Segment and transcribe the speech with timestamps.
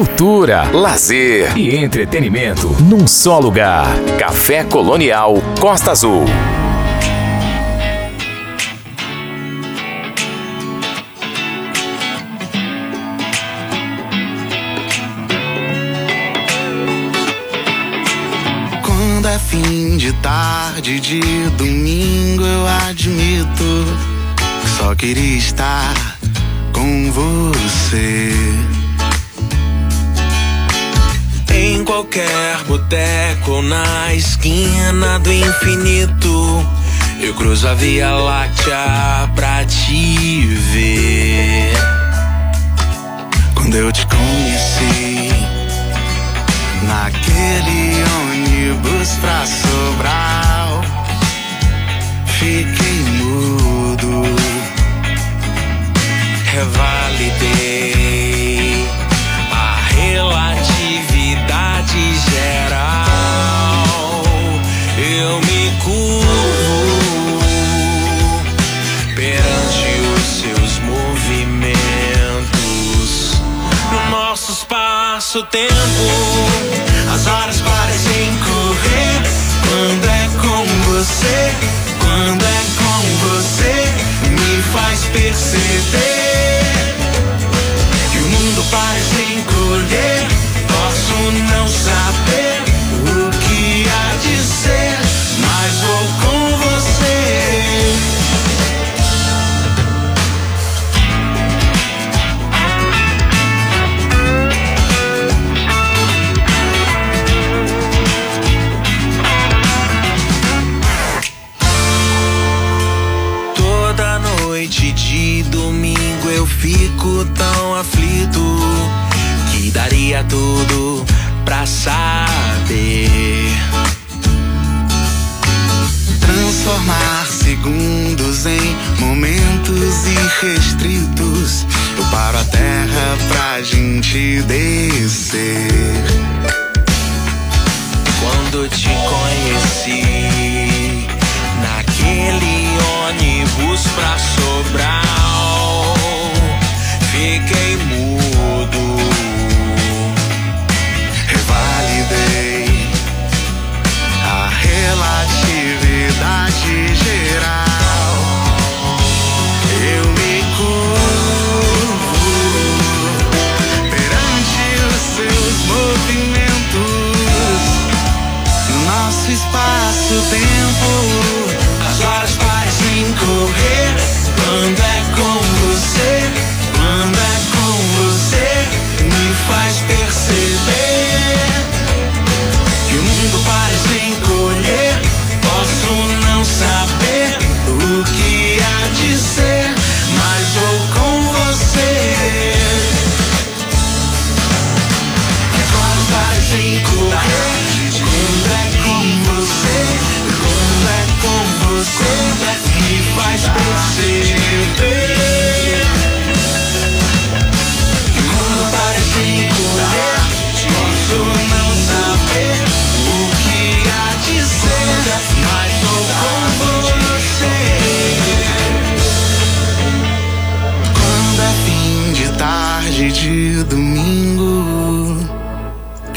[0.00, 3.86] cultura, lazer e entretenimento num só lugar.
[4.18, 6.24] Café Colonial Costa Azul.
[18.82, 21.20] Quando é fim de tarde de
[21.58, 23.84] domingo, eu admito
[24.78, 26.16] só queria estar
[26.72, 28.32] com você.
[31.62, 36.66] Em qualquer boteco na esquina do infinito,
[37.20, 41.70] eu cruzo a Via Láctea pra te ver.
[43.54, 45.28] Quando eu te conheci,
[46.88, 50.82] naquele ônibus pra Sobral,
[52.38, 54.22] fiquei mudo,
[56.54, 57.79] revalidei
[75.30, 75.74] espaço-tempo,
[77.14, 79.22] as horas parecem correr.
[79.68, 81.54] Quando é com você,
[82.00, 83.76] quando é com você,
[84.28, 86.62] me faz perceber
[88.10, 90.26] que o mundo parece encolher.
[90.66, 91.14] Posso
[91.54, 92.09] não saber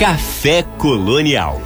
[0.03, 1.61] Café Colonial.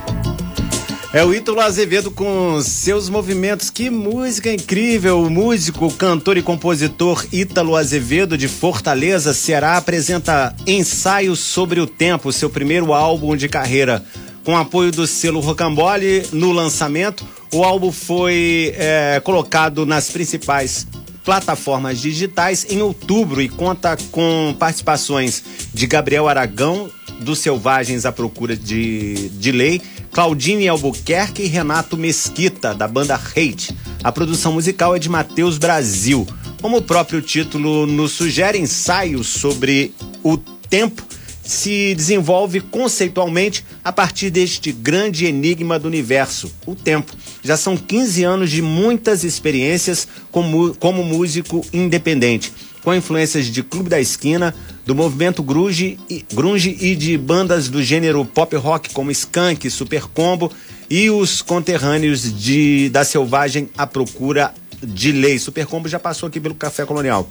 [1.11, 3.71] É o Ítalo Azevedo com seus movimentos.
[3.71, 5.23] Que música incrível!
[5.23, 12.31] O músico, cantor e compositor Ítalo Azevedo de Fortaleza, Ceará, apresenta Ensaios sobre o Tempo,
[12.31, 14.05] seu primeiro álbum de carreira.
[14.43, 20.85] Com apoio do selo Rocambole no lançamento, o álbum foi é, colocado nas principais
[21.25, 25.43] plataformas digitais em outubro e conta com participações
[25.73, 26.87] de Gabriel Aragão,
[27.19, 29.81] do Selvagens à Procura de, de Lei,
[30.11, 33.75] Claudine Albuquerque e Renato Mesquita, da banda Hate.
[34.03, 36.28] A produção musical é de Matheus Brasil.
[36.61, 39.93] Como o próprio título nos sugere, ensaios sobre
[40.23, 41.03] o tempo
[41.47, 47.14] se desenvolve conceitualmente a partir deste grande enigma do universo, o tempo.
[47.41, 52.52] Já são 15 anos de muitas experiências como, como músico independente,
[52.87, 54.55] com influências de Clube da Esquina,
[54.85, 60.03] do movimento grunge e, grunge e de bandas do gênero pop rock como Skank, Super
[60.03, 60.49] Combo
[60.89, 65.37] e os conterrâneos de, da Selvagem à Procura de Lei.
[65.37, 67.28] Super Combo já passou aqui pelo Café Colonial.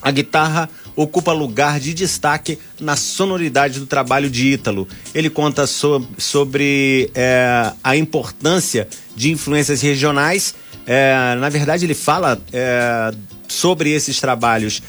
[0.00, 0.66] A guitarra
[0.96, 4.88] ocupa lugar de destaque na sonoridade do trabalho de Ítalo.
[5.14, 10.54] Ele conta so, sobre é, a importância de influências regionais.
[10.86, 13.12] É, na verdade, ele fala é,
[13.50, 14.82] sobre esses trabalhos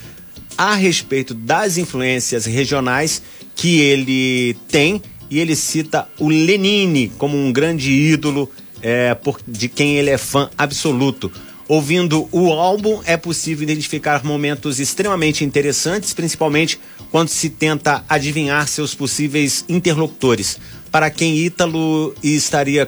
[0.57, 3.21] a respeito das influências regionais
[3.55, 9.69] que ele tem e ele cita o Lenine como um grande ídolo é, por, de
[9.69, 11.31] quem ele é fã absoluto.
[11.67, 16.77] Ouvindo o álbum, é possível identificar momentos extremamente interessantes, principalmente
[17.09, 20.59] quando se tenta adivinhar seus possíveis interlocutores.
[20.91, 22.85] Para quem Ítalo estaria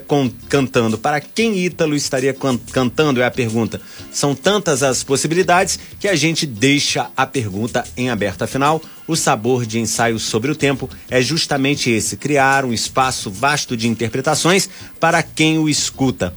[0.50, 0.98] cantando?
[0.98, 2.36] Para quem Ítalo estaria
[2.72, 3.22] cantando?
[3.22, 3.80] É a pergunta.
[4.12, 8.42] São tantas as possibilidades que a gente deixa a pergunta em aberto.
[8.42, 13.78] Afinal, o sabor de ensaio sobre o tempo é justamente esse: criar um espaço vasto
[13.78, 16.34] de interpretações para quem o escuta.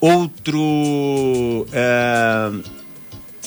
[0.00, 1.66] Outro.
[1.72, 2.52] É,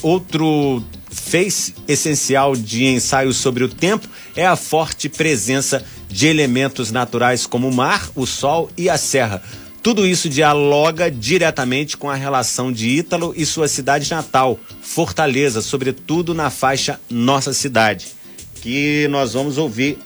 [0.01, 7.45] outro face essencial de ensaios sobre o tempo é a forte presença de elementos naturais
[7.45, 9.41] como o mar, o sol e a serra.
[9.81, 16.33] Tudo isso dialoga diretamente com a relação de Ítalo e sua cidade natal, Fortaleza, sobretudo
[16.35, 18.07] na faixa Nossa Cidade,
[18.55, 19.97] que nós vamos ouvir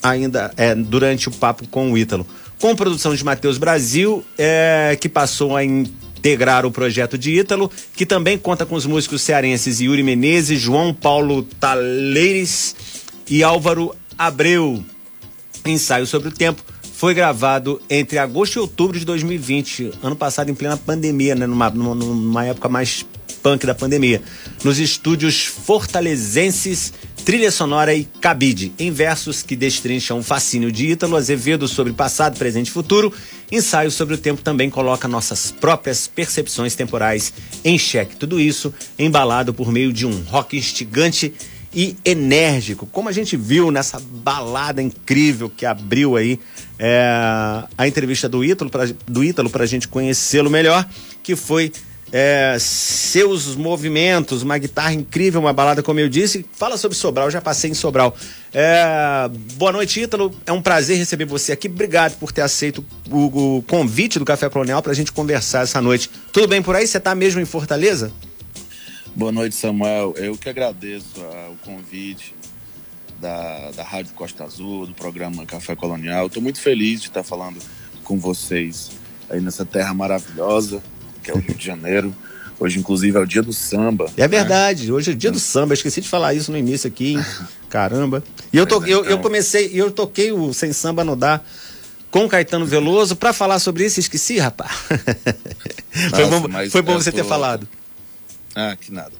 [0.00, 2.24] ainda é, durante o papo com o Ítalo
[2.60, 8.04] com produção de Matheus Brasil, é, que passou a integrar o projeto de Ítalo, que
[8.04, 12.74] também conta com os músicos cearenses Yuri Menezes, João Paulo Taleires
[13.30, 14.84] e Álvaro Abreu.
[15.64, 16.62] Ensaio sobre o tempo
[16.94, 21.70] foi gravado entre agosto e outubro de 2020, ano passado em plena pandemia, né, numa,
[21.70, 23.06] numa, época mais
[23.40, 24.20] punk da pandemia,
[24.64, 26.92] nos estúdios fortalezenses
[27.28, 32.38] Trilha sonora e cabide, em versos que destrincham o fascínio de Ítalo Azevedo sobre passado,
[32.38, 33.12] presente e futuro.
[33.52, 38.16] Ensaio sobre o tempo também coloca nossas próprias percepções temporais em xeque.
[38.16, 41.34] Tudo isso embalado por meio de um rock instigante
[41.74, 46.38] e enérgico, como a gente viu nessa balada incrível que abriu aí
[46.78, 50.88] é, a entrevista do Ítalo para do Ítalo para a gente conhecê-lo melhor,
[51.22, 51.72] que foi
[52.12, 56.44] é, seus movimentos, uma guitarra incrível, uma balada, como eu disse.
[56.52, 58.16] Fala sobre Sobral, já passei em Sobral.
[58.52, 60.34] É, boa noite, Ítalo.
[60.46, 61.68] É um prazer receber você aqui.
[61.68, 65.80] Obrigado por ter aceito o, o convite do Café Colonial para a gente conversar essa
[65.82, 66.10] noite.
[66.32, 66.86] Tudo bem por aí?
[66.86, 68.10] Você está mesmo em Fortaleza?
[69.18, 70.14] Boa noite, Samuel.
[70.16, 71.20] Eu que agradeço
[71.50, 72.36] o convite
[73.20, 76.28] da, da Rádio Costa Azul, do programa Café Colonial.
[76.28, 77.58] Estou muito feliz de estar falando
[78.04, 78.92] com vocês
[79.28, 80.80] aí nessa terra maravilhosa
[81.20, 82.14] que é o Rio de Janeiro.
[82.60, 84.08] Hoje, inclusive, é o dia do samba.
[84.16, 84.92] É verdade, né?
[84.92, 85.72] hoje é o dia do samba.
[85.72, 87.24] Eu esqueci de falar isso no início aqui, hein?
[87.68, 88.22] Caramba.
[88.52, 89.18] E eu, to, eu, eu então.
[89.20, 91.40] comecei, eu toquei o Sem Samba no Dá
[92.08, 93.98] com Caetano Veloso para falar sobre isso.
[93.98, 94.70] Esqueci, rapaz.
[96.12, 97.66] Nossa, foi bom, foi bom você ter falado.
[98.54, 99.12] Ah, que nada.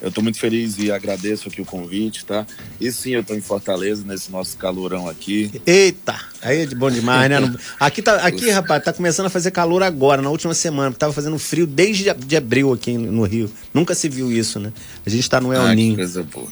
[0.00, 2.46] Eu estou muito feliz e agradeço aqui o convite, tá?
[2.80, 5.50] E sim, eu estou em Fortaleza, nesse nosso calorão aqui.
[5.66, 6.16] Eita!
[6.40, 7.54] Aí é de bom demais, né?
[7.80, 11.12] Aqui, tá, aqui rapaz, tá começando a fazer calor agora, na última semana, porque tava
[11.12, 13.50] fazendo frio desde de abril aqui no Rio.
[13.74, 14.72] Nunca se viu isso, né?
[15.04, 15.96] A gente está no El ah, Ninho.
[15.96, 16.48] coisa boa.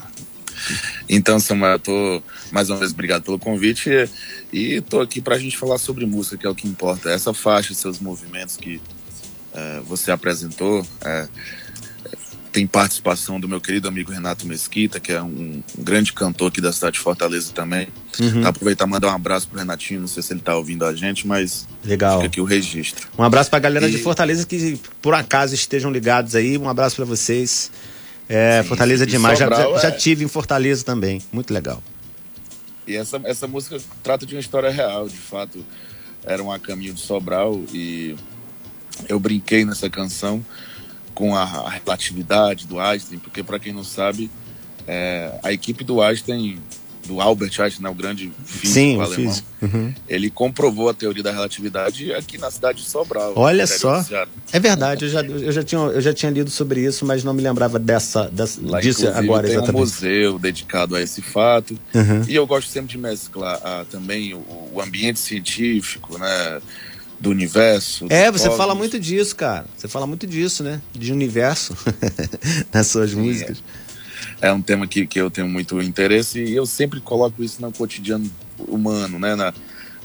[1.08, 3.90] Então, Samuel, eu tô mais uma vez obrigado pelo convite
[4.52, 7.10] e, estou aqui para a gente falar sobre música, que é o que importa.
[7.10, 8.76] Essa faixa, seus movimentos que
[9.54, 11.28] uh, você apresentou, uh,
[12.56, 16.58] tem participação do meu querido amigo Renato Mesquita, que é um, um grande cantor aqui
[16.58, 17.86] da cidade de Fortaleza também.
[18.18, 18.46] Uhum.
[18.46, 21.26] Aproveitar e mandar um abraço pro Renatinho, não sei se ele tá ouvindo a gente,
[21.26, 22.16] mas Legal.
[22.16, 23.08] fica aqui o registro.
[23.18, 23.90] Um abraço pra galera e...
[23.90, 27.70] de Fortaleza que por acaso estejam ligados aí, um abraço para vocês.
[28.26, 29.90] É, Sim, Fortaleza é demais, já, já, já, é.
[29.90, 31.82] tive em Fortaleza também, muito legal.
[32.86, 35.62] E essa, essa música trata de uma história real, de fato,
[36.24, 38.16] era um a caminho de Sobral e
[39.10, 40.42] eu brinquei nessa canção
[41.16, 44.30] com a, relatividade do Einstein, porque para quem não sabe,
[44.86, 46.58] é, a equipe do Einstein,
[47.06, 49.48] do Albert Einstein, né, o grande físico Sim, alemão, físico.
[49.62, 49.94] Uhum.
[50.06, 53.32] ele comprovou a teoria da relatividade aqui na cidade de Sobral.
[53.34, 54.04] Olha só,
[54.52, 57.32] é verdade, eu já, eu, já tinha, eu já tinha lido sobre isso, mas não
[57.32, 59.74] me lembrava dessa, dessa Lá, disso agora tem exatamente.
[59.74, 62.24] um museu dedicado a esse fato, uhum.
[62.28, 66.60] e eu gosto sempre de mesclar ah, também o, o ambiente científico, né,
[67.18, 68.06] do universo.
[68.10, 69.66] É, você fala muito disso, cara.
[69.76, 70.80] Você fala muito disso, né?
[70.92, 71.76] De universo
[72.72, 73.62] nas suas Sim, músicas.
[74.40, 74.48] É.
[74.48, 74.52] é.
[74.52, 78.30] um tema que, que eu tenho muito interesse e eu sempre coloco isso no cotidiano
[78.58, 79.34] humano, né?
[79.34, 79.52] Na,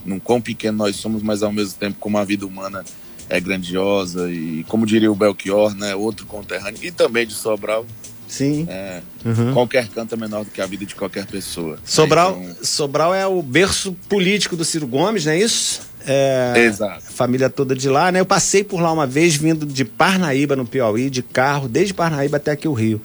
[0.05, 2.83] num quão pequeno nós somos, mas ao mesmo tempo como a vida humana
[3.29, 5.95] é grandiosa e como diria o Belchior, né?
[5.95, 7.85] Outro conterrâneo e também de Sobral.
[8.27, 8.65] Sim.
[8.69, 9.53] É, uhum.
[9.53, 11.77] Qualquer canto é menor do que a vida de qualquer pessoa.
[11.83, 12.63] Sobral, então...
[12.63, 15.90] Sobral é o berço político do Ciro Gomes, não é isso?
[16.05, 17.03] É, Exato.
[17.09, 18.19] Família toda de lá, né?
[18.19, 22.37] Eu passei por lá uma vez vindo de Parnaíba, no Piauí, de carro, desde Parnaíba
[22.37, 23.01] até aqui o Rio.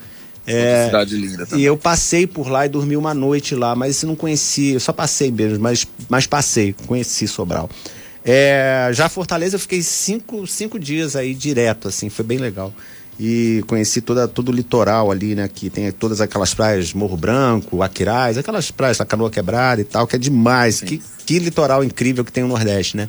[0.47, 1.63] É, cidade linda também.
[1.63, 4.93] E eu passei por lá e dormi uma noite lá, mas não conheci, eu só
[4.93, 7.69] passei mesmo, mas, mas passei, conheci Sobral.
[8.25, 12.73] É, já Fortaleza eu fiquei cinco, cinco dias aí direto, assim, foi bem legal.
[13.19, 15.49] E conheci toda, todo o litoral ali, né?
[15.49, 20.07] Que tem todas aquelas praias, Morro Branco, Aquiraz, aquelas praias da Canoa Quebrada e tal,
[20.07, 20.81] que é demais.
[20.81, 23.09] Que, que litoral incrível que tem o Nordeste, né?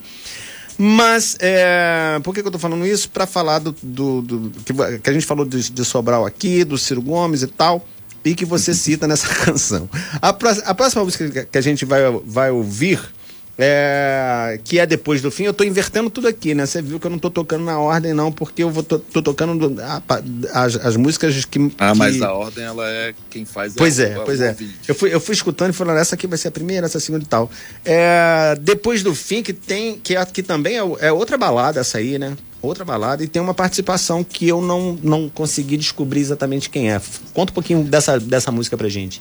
[0.78, 3.10] Mas, é, por que, que eu tô falando isso?
[3.10, 6.78] Para falar do, do, do que, que, a gente falou de, de, Sobral aqui, do
[6.78, 7.86] Ciro Gomes e tal,
[8.24, 9.90] e que você cita nessa canção.
[10.22, 13.00] A, a próxima música que a gente vai, vai ouvir
[13.60, 16.68] é, que é depois do fim, eu tô invertendo tudo aqui, né?
[16.68, 19.20] Você viu que eu não tô tocando na ordem, não, porque eu vou tô, tô
[19.20, 20.02] tocando a,
[20.54, 21.72] as, as músicas que.
[21.80, 21.98] Ah, que...
[21.98, 24.56] mas a ordem, ela é quem faz Pois é, pois é.
[24.88, 27.02] Eu fui, eu fui escutando e falando, essa aqui vai ser a primeira, essa a
[27.02, 27.50] segunda e tal.
[27.84, 29.98] É, depois do fim, que tem.
[29.98, 32.38] Que, é, que também é, é outra balada essa aí, né?
[32.62, 37.02] Outra balada e tem uma participação que eu não, não consegui descobrir exatamente quem é.
[37.34, 39.20] Conta um pouquinho dessa, dessa música pra gente.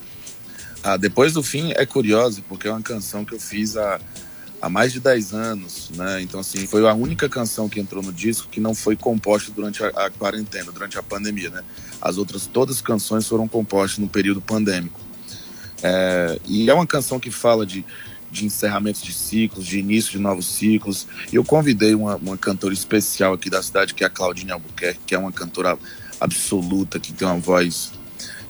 [0.83, 3.95] Ah, depois do fim é curioso, porque é uma canção que eu fiz há.
[3.95, 4.26] A
[4.67, 6.21] há mais de 10 anos, né?
[6.21, 9.83] Então, assim, foi a única canção que entrou no disco que não foi composta durante
[9.83, 11.63] a, a quarentena, durante a pandemia, né?
[12.01, 15.01] As outras, todas as canções foram compostas no período pandêmico.
[15.83, 17.85] É, e é uma canção que fala de,
[18.31, 21.07] de encerramentos de ciclos, de início de novos ciclos.
[21.33, 25.15] Eu convidei uma, uma cantora especial aqui da cidade, que é a Claudine Albuquerque, que
[25.15, 25.79] é uma cantora
[26.21, 27.93] absoluta, que tem uma voz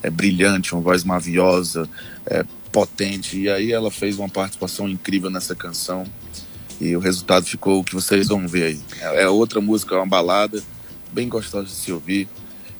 [0.01, 1.87] é, brilhante, uma voz maviosa,
[2.25, 2.43] é,
[2.77, 3.39] potente.
[3.39, 6.05] E aí ela fez uma participação incrível nessa canção.
[6.79, 8.79] E o resultado ficou o que vocês vão ver aí.
[9.01, 10.61] É, é outra música, é uma balada,
[11.11, 12.27] bem gostosa de se ouvir.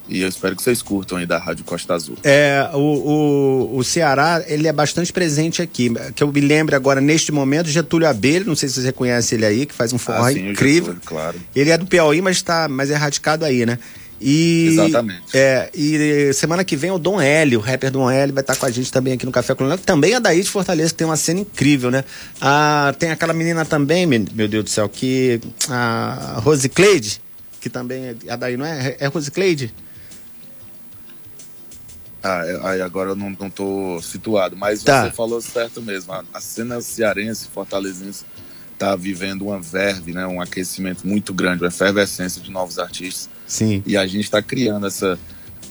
[0.08, 2.16] E eu espero que vocês curtam aí da Rádio Costa Azul.
[2.22, 5.90] É, o, o, o Ceará, ele é bastante presente aqui.
[6.14, 9.44] Que eu me lembro agora, neste momento, Getúlio Abelha, não sei se você conhece ele
[9.44, 10.94] aí, que faz um forró ah, sim, incrível.
[10.94, 11.38] Getúlio, claro.
[11.54, 13.78] Ele é do Piauí, mas, tá, mas é radicado aí, né?
[14.20, 15.22] E, Exatamente.
[15.32, 18.66] É, e semana que vem o Dom L, o rapper Dom L, vai estar com
[18.66, 21.16] a gente também aqui no Café Colonial, também é daí de Fortaleza, que tem uma
[21.16, 22.04] cena incrível, né?
[22.40, 25.40] Ah, tem aquela menina também, meu Deus do céu, que.
[25.68, 27.20] A Rose Cleide,
[27.60, 28.96] que também é, é daí, não é?
[28.98, 29.72] É Rose Cleide?
[32.22, 35.04] Ah, é, agora eu não, não tô situado, mas tá.
[35.04, 36.12] você falou certo mesmo.
[36.12, 38.24] A, a cena cearense, fortalezense,
[38.72, 43.28] está vivendo uma verve, né, um aquecimento muito grande, uma efervescência de novos artistas.
[43.48, 43.82] Sim.
[43.86, 45.18] E a gente está criando essa,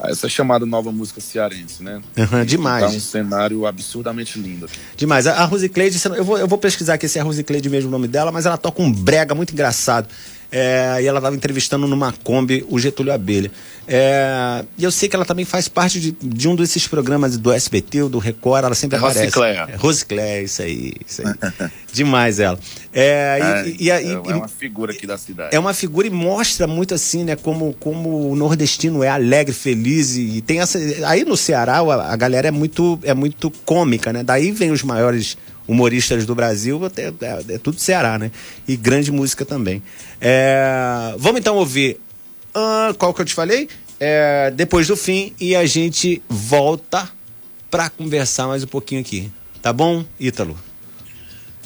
[0.03, 2.01] essa chamada nova música cearense, né?
[2.17, 2.83] Uhum, demais.
[2.83, 4.79] Tá um cenário absurdamente lindo aqui.
[4.97, 5.27] Demais.
[5.27, 7.69] A, a Rose Cleide, eu vou, eu vou pesquisar aqui se é a Rose Cleide
[7.69, 10.07] mesmo o nome dela, mas ela toca um brega muito engraçado.
[10.51, 13.51] É, e ela estava entrevistando numa Kombi o Getúlio Abelha.
[13.87, 17.51] É, e eu sei que ela também faz parte de, de um desses programas do
[17.51, 19.25] SBT, ou do Record, ela sempre é aparece.
[19.25, 19.67] Rosicléia.
[19.69, 21.69] É, Rosicléia, isso aí, isso aí.
[21.93, 22.59] Demais ela.
[22.93, 25.55] É, é, e, e, é, é uma figura aqui da cidade.
[25.55, 30.15] É uma figura e mostra muito assim, né, como, como o nordestino é alegre, feliz
[30.15, 30.79] e, e tem essa...
[31.05, 34.23] Aí no Ceará a, a galera é muito, é muito cômica, né?
[34.23, 38.31] Daí vem os maiores humoristas do Brasil, é, é, é tudo Ceará, né?
[38.67, 39.83] E grande música também.
[40.21, 41.99] É, vamos então ouvir
[42.55, 43.67] uh, qual que eu te falei?
[43.99, 47.09] É, depois do fim e a gente volta
[47.69, 49.31] para conversar mais um pouquinho aqui.
[49.61, 50.57] Tá bom, Ítalo?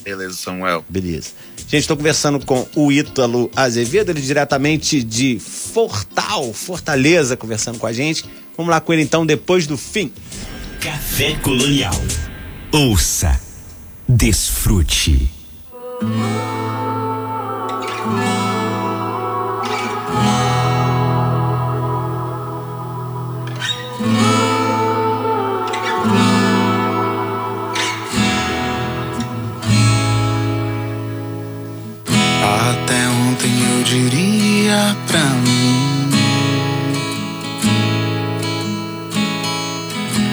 [0.04, 0.84] Beleza, Samuel.
[0.90, 1.30] Beleza.
[1.58, 7.94] Gente, estou conversando com o Ítalo Azevedo, ele diretamente de Fortal, Fortaleza, conversando com a
[7.94, 8.26] gente.
[8.58, 10.12] Vamos lá com ele então, depois do fim.
[10.80, 11.94] Café Colonial.
[12.72, 13.51] Ouça
[14.14, 15.30] Desfrute.
[32.44, 36.10] Até ontem eu diria pra mim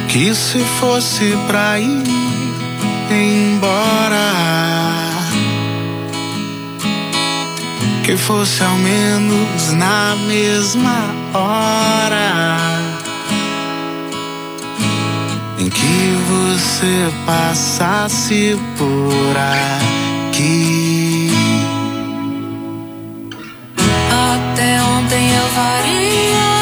[0.08, 2.38] que se fosse pra ir
[3.10, 4.32] embora.
[8.04, 12.58] Que fosse ao menos na mesma hora
[15.58, 19.36] em que você passasse por
[20.30, 21.30] aqui.
[24.10, 26.57] Até ontem eu faria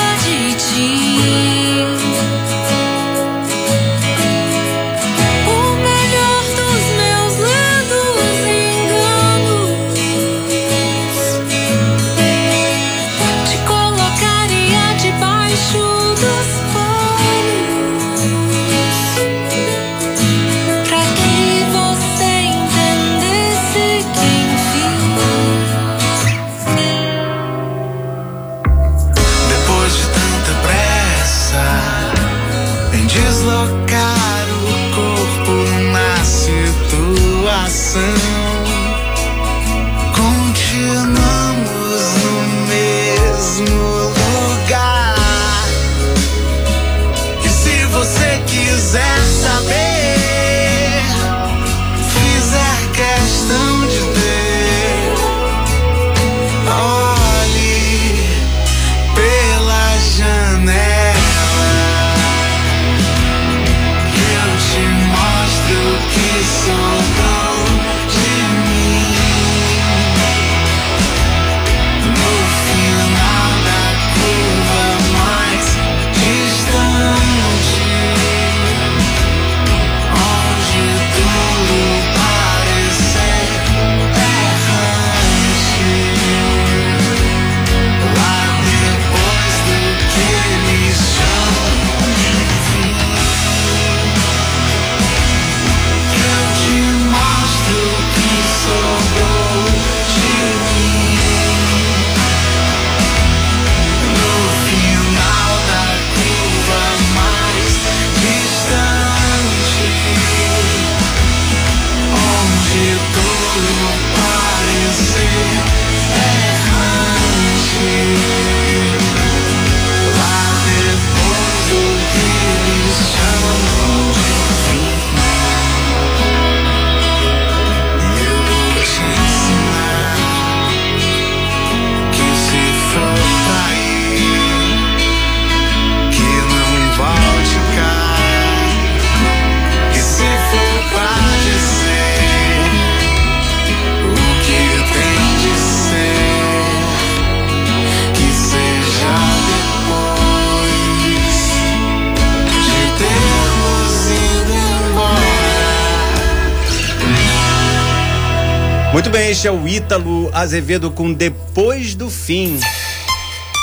[160.37, 162.61] Azevedo com Depois do Fim.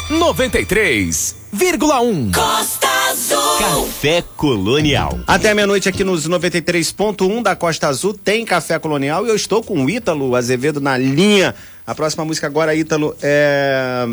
[0.10, 2.34] 93,1.
[2.34, 3.60] Costa Azul.
[3.60, 5.20] Café Colonial.
[5.28, 9.86] Até meia-noite aqui nos 93.1 da Costa Azul tem Café Colonial e eu estou com
[9.86, 11.54] o Ítalo Azevedo na linha.
[11.86, 14.08] A próxima música agora, Ítalo, é,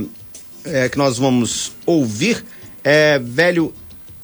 [0.67, 2.45] é que nós vamos ouvir
[2.85, 3.73] é Velho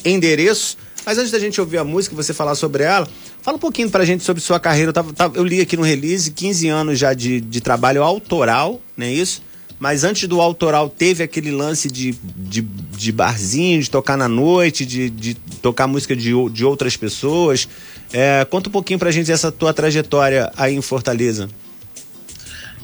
[0.05, 0.77] Endereço.
[1.07, 3.09] Mas antes da gente ouvir a música e você falar sobre ela,
[3.47, 4.89] fala um pouquinho pra gente sobre sua carreira.
[4.89, 8.81] Eu, tava- tava- eu li aqui no release 15 anos já de, de trabalho autoral,
[8.97, 9.41] não é isso?
[9.79, 14.85] Mas antes do autoral teve aquele lance de, de, de barzinho, de tocar na noite,
[14.85, 17.69] de, de tocar música de, de outras pessoas.
[18.13, 21.49] É, conta um pouquinho pra gente essa tua trajetória aí em Fortaleza.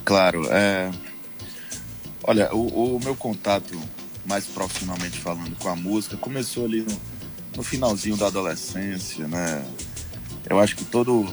[0.05, 0.91] Claro, é...
[2.23, 3.77] Olha, o, o meu contato,
[4.25, 6.97] mais profissionalmente falando, com a música, começou ali no,
[7.57, 9.61] no finalzinho da adolescência, né?
[10.49, 11.27] Eu acho que todo,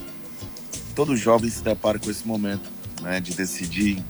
[0.95, 2.69] todo jovem se depara com esse momento,
[3.01, 3.19] né?
[3.19, 4.03] De decidir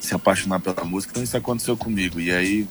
[0.00, 1.12] se apaixonar pela música.
[1.12, 2.20] Então isso aconteceu comigo.
[2.20, 2.66] E aí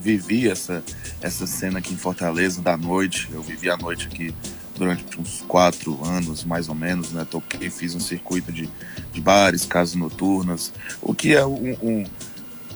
[0.00, 0.84] vivi essa,
[1.20, 3.28] essa cena aqui em Fortaleza da noite.
[3.32, 4.32] Eu vivi a noite aqui
[4.76, 7.26] durante uns quatro anos, mais ou menos, né?
[7.28, 8.68] Toquei, fiz um circuito de,
[9.12, 12.04] de bares, casas noturnas, o que é um, um,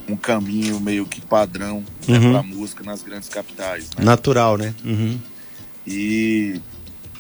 [0.09, 2.33] um caminho meio que padrão né, Uhum.
[2.33, 3.91] para música nas grandes capitais.
[3.97, 4.05] Né?
[4.05, 4.75] Natural, né?
[4.85, 5.21] Uhum.
[5.87, 6.61] E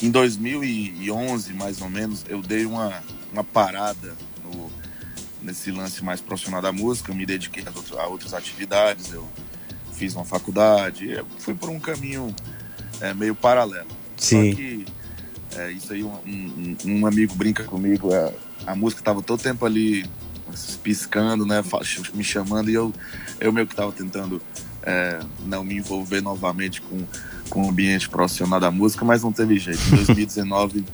[0.02, 4.70] em 2011, mais ou menos, eu dei uma, uma parada no,
[5.42, 9.26] nesse lance mais profissional da música, eu me dediquei a, a outras atividades, eu
[9.92, 12.34] fiz uma faculdade, eu fui por um caminho
[13.00, 13.88] é, meio paralelo.
[14.16, 14.50] Sim.
[14.50, 14.86] Só que
[15.56, 18.32] é, isso aí, um, um- um amigo brinca comigo, é,
[18.66, 20.06] a música tava todo tempo ali
[20.82, 21.62] piscando, né,
[22.14, 22.92] me chamando, e eu,
[23.38, 24.40] eu meio que tava tentando
[24.82, 27.04] é, não me envolver novamente com,
[27.50, 29.80] com o ambiente profissional da música, mas não teve jeito.
[29.88, 30.84] Em 2019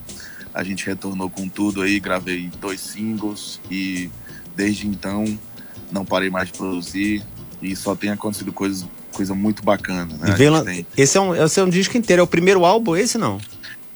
[0.52, 4.10] a gente retornou com tudo aí, gravei dois singles e
[4.56, 5.38] desde então
[5.92, 7.22] não parei mais de produzir
[7.62, 10.32] e só tem acontecido coisas coisa muito bacana, né?
[10.32, 12.20] A vem gente lá- tem- Esse, é um, esse é um disco inteiro.
[12.20, 13.40] É o primeiro álbum, esse não?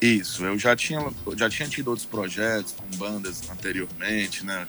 [0.01, 1.05] Isso, eu já tinha,
[1.37, 4.67] já tinha tido outros projetos com bandas anteriormente, né?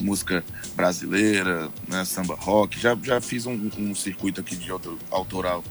[0.00, 0.42] Música
[0.76, 2.04] brasileira, né?
[2.04, 2.78] samba rock.
[2.80, 4.68] Já, já fiz um, um circuito aqui de
[5.10, 5.62] autoral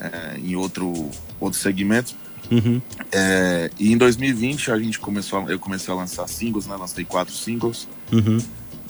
[0.00, 2.14] é, em outro, outro segmento.
[2.50, 2.80] Uhum.
[3.10, 6.76] É, e em 2020 a gente começou, eu comecei a lançar singles, né?
[6.76, 8.38] Lancei quatro singles, Uhum.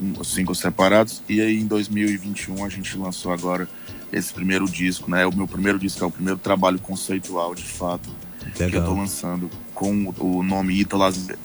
[0.01, 1.23] um- singles separados.
[1.29, 3.67] E aí em 2021 a gente lançou agora
[4.13, 5.27] esse primeiro disco, né?
[5.27, 8.09] O meu primeiro disco é o primeiro trabalho conceitual, de fato,
[8.55, 8.95] que eu tô Legal.
[8.97, 11.39] lançando com o nome Ítalo Azevedo.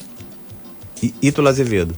[1.21, 1.95] Ítalo Azevedo.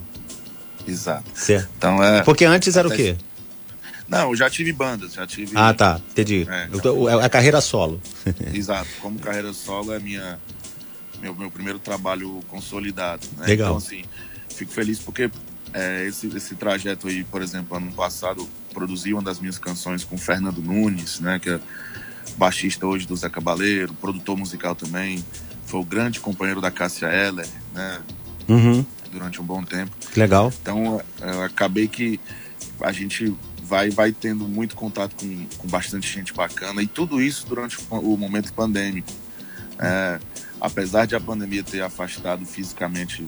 [0.87, 1.23] Exato.
[1.33, 1.69] Certo.
[1.77, 2.21] Então é.
[2.23, 3.15] Porque antes era o quê?
[4.07, 5.53] Não, eu já tive bandas, já tive.
[5.55, 5.99] Ah, tá.
[6.11, 6.47] Entendi.
[6.49, 6.67] É.
[6.81, 8.01] Tô- é a carreira solo.
[8.53, 8.87] Exato.
[9.01, 10.39] Como carreira solo é minha
[11.21, 13.25] meu, meu primeiro trabalho consolidado.
[13.37, 13.47] Né?
[13.47, 13.67] Legal.
[13.67, 14.03] Então, assim,
[14.49, 15.31] fico feliz porque
[15.73, 20.17] é, esse, esse trajeto aí, por exemplo, ano passado, produzi uma das minhas canções com
[20.17, 21.39] Fernando Nunes, né?
[21.39, 21.59] Que é
[22.37, 25.23] baixista hoje do Zé Cabaleiro, produtor musical também.
[25.65, 28.01] Foi o grande companheiro da Cássia Eller, né?
[28.49, 28.85] Uhum.
[29.11, 29.91] Durante um bom tempo.
[30.15, 30.51] Legal.
[30.61, 32.19] Então, eu acabei que
[32.81, 33.33] a gente
[33.73, 38.15] vai, vai tendo muito contato com, com bastante gente bacana e tudo isso durante o
[38.15, 39.11] momento pandêmico.
[39.79, 40.19] É,
[40.61, 43.25] apesar de a pandemia ter afastado fisicamente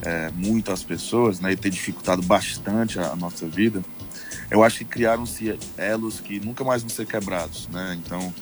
[0.00, 3.84] é, muito as pessoas né, e ter dificultado bastante a, a nossa vida,
[4.50, 7.68] eu acho que criaram-se elos que nunca mais vão ser quebrados.
[7.68, 8.00] Né?
[8.02, 8.32] Então,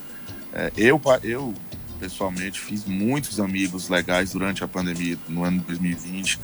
[0.52, 1.52] é, eu, eu
[1.98, 6.38] pessoalmente fiz muitos amigos legais durante a pandemia no ano 2020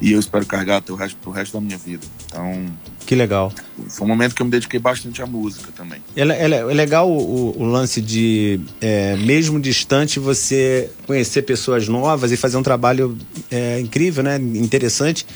[0.00, 2.04] e eu espero carregar até o resto, pro resto da minha vida.
[2.26, 2.66] Então,
[3.06, 3.52] Que legal.
[3.88, 6.00] foi um momento que eu me dediquei bastante à música também.
[6.14, 12.30] É, é é legal o, o lance de, é, mesmo distante, você conhecer pessoas novas
[12.32, 13.16] e fazer um trabalho
[13.50, 14.36] é, incrível, né?
[14.36, 15.26] Interessante.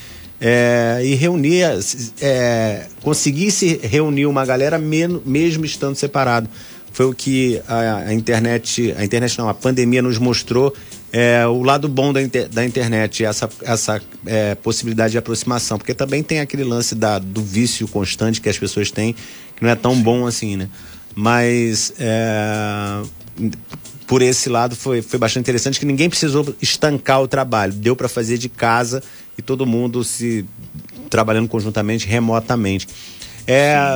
[0.45, 1.63] É, e reunir,
[2.21, 6.49] é, conseguir se reunir uma galera men- mesmo estando separado.
[6.93, 10.75] Foi o que a, a internet, a internet não, a pandemia nos mostrou
[11.13, 15.77] é, o lado bom da, inter- da internet, essa, essa é, possibilidade de aproximação.
[15.79, 19.15] Porque também tem aquele lance da, do vício constante que as pessoas têm,
[19.55, 20.69] que não é tão bom assim, né?
[21.15, 23.03] Mas é,
[24.07, 27.73] por esse lado foi, foi bastante interessante que ninguém precisou estancar o trabalho.
[27.75, 29.03] Deu para fazer de casa
[29.37, 30.45] e todo mundo se
[31.11, 32.89] trabalhando conjuntamente, remotamente.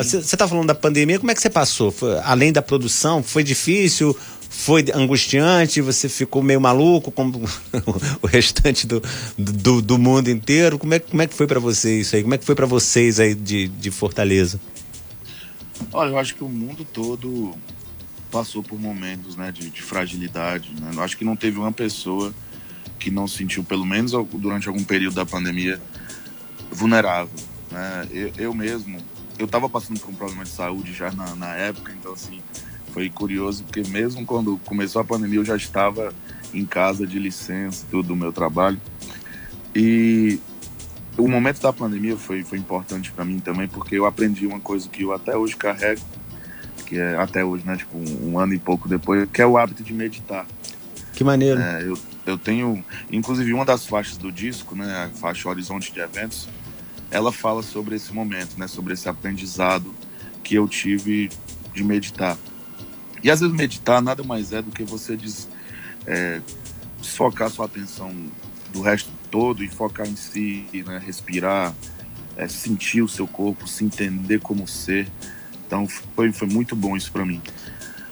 [0.02, 1.90] Você está falando da pandemia, como é que você passou?
[1.90, 4.14] Foi- além da produção, foi difícil?
[4.58, 5.82] Foi angustiante?
[5.82, 7.38] Você ficou meio maluco como
[8.22, 9.02] o restante do,
[9.38, 10.78] do, do mundo inteiro?
[10.78, 12.22] Como é, como é que foi para você isso aí?
[12.22, 14.58] Como é que foi para vocês aí de, de Fortaleza?
[15.92, 17.54] Olha, eu acho que o mundo todo
[18.30, 20.72] passou por momentos né, de, de fragilidade.
[20.80, 20.90] Né?
[20.94, 22.34] Eu acho que não teve uma pessoa
[22.98, 25.80] que não se sentiu, pelo menos durante algum período da pandemia,
[26.72, 27.38] vulnerável.
[27.70, 28.08] Né?
[28.10, 28.98] Eu, eu mesmo,
[29.38, 32.40] eu estava passando por um problema de saúde já na, na época, então assim,
[32.96, 36.14] foi curioso, porque mesmo quando começou a pandemia eu já estava
[36.54, 38.80] em casa de licença, tudo do meu trabalho.
[39.74, 40.40] E
[41.18, 44.88] o momento da pandemia foi, foi importante para mim também, porque eu aprendi uma coisa
[44.88, 46.00] que eu até hoje carrego,
[46.86, 49.84] que é até hoje, né, tipo um, ano e pouco depois, que é o hábito
[49.84, 50.46] de meditar.
[51.12, 51.60] Que maneiro.
[51.60, 52.82] É, eu, eu tenho,
[53.12, 56.48] inclusive, uma das faixas do disco, né, a faixa Horizonte de Eventos,
[57.10, 59.94] ela fala sobre esse momento, né, sobre esse aprendizado
[60.42, 61.28] que eu tive
[61.74, 62.38] de meditar.
[63.26, 65.48] E às vezes meditar nada mais é do que você des,
[66.06, 66.40] é,
[67.00, 68.14] desfocar sua atenção
[68.72, 71.74] do resto todo e focar em si, né, respirar,
[72.36, 75.08] é, sentir o seu corpo, se entender como ser.
[75.66, 77.42] Então foi, foi muito bom isso para mim.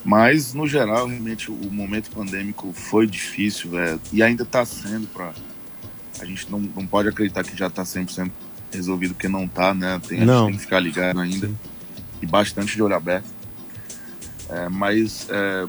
[0.04, 5.32] Mas, no geral, realmente o momento pandêmico foi difícil é, e ainda está sendo para.
[6.18, 8.32] A gente não, não pode acreditar que já está 100%
[8.72, 10.00] resolvido, porque não está, né?
[10.08, 10.38] Tem, a Não.
[10.38, 11.48] gente tem que ficar ligado ainda
[12.20, 13.43] e bastante de olho aberto.
[14.50, 15.66] É, mas, é,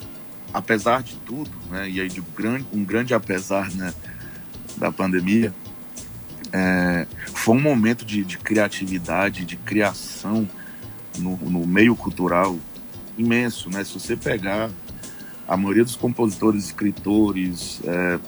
[0.53, 1.89] apesar de tudo, né?
[1.89, 3.93] E aí de grande, um grande apesar né,
[4.77, 5.53] da pandemia,
[6.51, 10.47] é, foi um momento de, de criatividade, de criação
[11.17, 12.57] no, no meio cultural
[13.17, 13.83] imenso, né?
[13.83, 14.69] Se você pegar
[15.47, 18.19] a maioria dos compositores, escritores, é,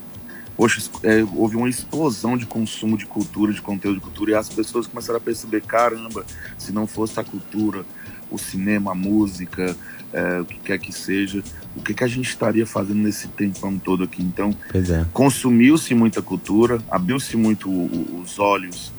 [0.66, 4.50] es- é, houve uma explosão de consumo de cultura, de conteúdo de cultura, e as
[4.50, 6.26] pessoas começaram a perceber, caramba,
[6.58, 7.86] se não fosse a cultura,
[8.30, 9.76] o cinema, a música,
[10.14, 11.44] é, o que quer que seja,
[11.76, 14.22] o que, que a gente estaria fazendo nesse tempão todo aqui?
[14.24, 15.06] Então, é.
[15.14, 18.92] consumiu-se muita cultura, abriu-se muito o- os olhos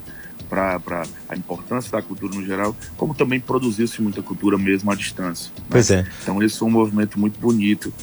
[0.49, 0.79] para
[1.27, 5.51] a importância da cultura no geral, como também produziu-se muita cultura mesmo à distância.
[5.57, 5.63] né?
[5.69, 6.05] Pois é.
[6.23, 7.93] Então esse foi um movimento muito bonito.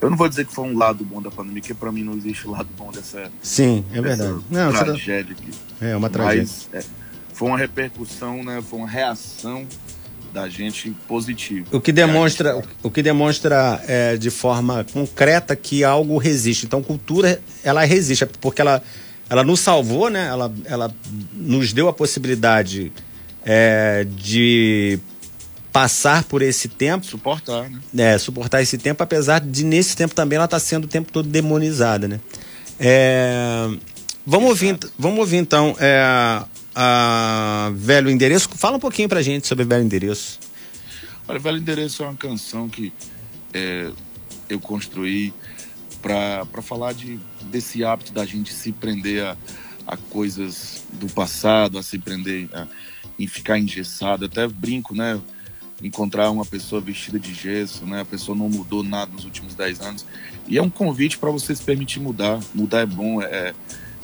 [0.00, 2.14] Eu não vou dizer que foi um lado bom da pandemia, porque para mim não
[2.14, 4.44] existe lado bom dessa, Sim, é dessa verdade.
[4.50, 5.50] Não, tá- tragédia aqui.
[5.80, 6.42] é uma tragédia.
[6.42, 6.84] Mas é,
[7.32, 8.62] foi uma repercussão, né?
[8.68, 9.66] Foi uma reação
[10.34, 11.64] da gente positiva.
[11.70, 16.66] O que demonstra, o que demonstra é, de forma concreta que algo resiste.
[16.66, 18.82] Então, cultura, ela resiste, porque ela,
[19.30, 20.26] ela nos salvou, né?
[20.26, 20.94] Ela, ela
[21.32, 22.92] nos deu a possibilidade
[23.44, 24.98] é, de
[25.72, 28.14] passar por esse tempo, Suportar, né?
[28.14, 31.28] é, suportar esse tempo, apesar de nesse tempo também ela estar sendo o tempo todo
[31.28, 32.20] demonizada, né?
[32.78, 33.68] É,
[34.26, 36.42] vamos ouvir, vamos ouvir então é,
[36.74, 38.48] a Velho Endereço.
[38.50, 40.38] Fala um pouquinho pra gente sobre Velho Endereço.
[41.28, 42.92] Olha, Velho Endereço é uma canção que
[43.52, 43.90] é,
[44.48, 45.32] eu construí
[46.02, 49.36] para falar de, desse hábito da gente se prender a,
[49.86, 52.66] a coisas do passado, a se prender a,
[53.18, 54.24] em ficar engessado.
[54.24, 55.20] Até brinco, né?
[55.82, 58.00] encontrar uma pessoa vestida de gesso, né?
[58.00, 60.06] A pessoa não mudou nada nos últimos 10 anos.
[60.46, 62.40] E é um convite para você se permitir mudar.
[62.54, 63.54] Mudar é bom, é, é,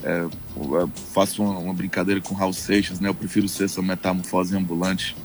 [0.03, 3.09] eu faço uma, uma, brincadeira com Raul Seixas, né?
[3.09, 5.15] Eu prefiro ser essa metamorfose ambulante.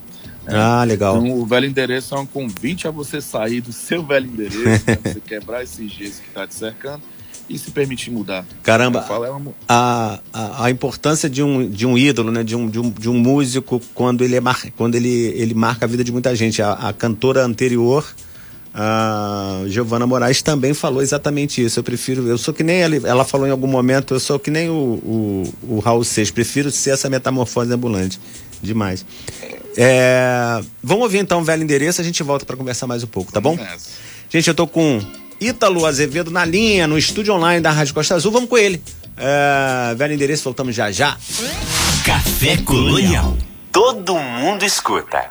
[0.47, 1.19] Ah, legal.
[1.19, 4.99] Então, o velho endereço é um convite a você sair do seu velho endereço, né?
[5.03, 7.03] você quebrar esse gesso que está te cercando
[7.49, 8.45] e se permitir mudar.
[8.63, 9.53] Caramba, falo, é uma...
[9.69, 12.43] a, a, a, importância de um, de um ídolo, né?
[12.43, 14.61] de, um, de, um, de um músico quando ele, é mar...
[14.77, 16.61] quando ele, ele marca a vida de muita gente.
[16.61, 18.05] A, a cantora anterior,
[18.79, 21.81] a Giovana Moraes, também falou exatamente isso.
[21.81, 24.51] Eu prefiro, eu sou que nem ela, ela falou em algum momento, eu sou que
[24.51, 28.21] nem o, o, o Raul Seixas, prefiro ser essa metamorfose ambulante.
[28.63, 29.07] Demais.
[29.79, 30.61] É...
[30.83, 33.41] Vamos ouvir então o velho endereço, a gente volta para conversar mais um pouco, tá
[33.41, 33.59] bom?
[34.29, 35.01] Gente, eu tô com
[35.41, 38.31] Ítalo Azevedo na linha, no estúdio online da Rádio Costa Azul.
[38.31, 38.83] Vamos com ele.
[39.17, 41.17] É, velho endereço, voltamos já já.
[42.05, 43.39] Café Colonial.
[43.73, 45.29] Todo mundo escuta.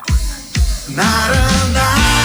[0.88, 2.15] Afinal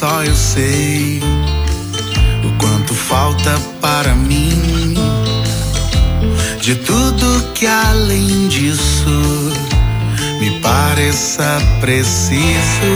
[0.00, 1.20] só eu sei
[2.42, 4.94] o quanto falta para mim.
[6.58, 9.52] De tudo que além disso
[10.40, 12.94] me pareça preciso.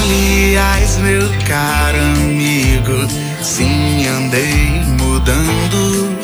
[0.00, 3.06] Aliás, meu caro amigo,
[3.42, 6.16] sim, andei mudando.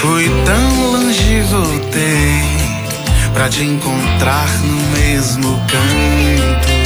[0.00, 6.83] Fui tão longe e voltei pra te encontrar no mesmo canto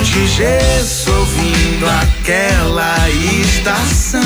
[0.00, 4.22] de gesso, ouvindo aquela estação.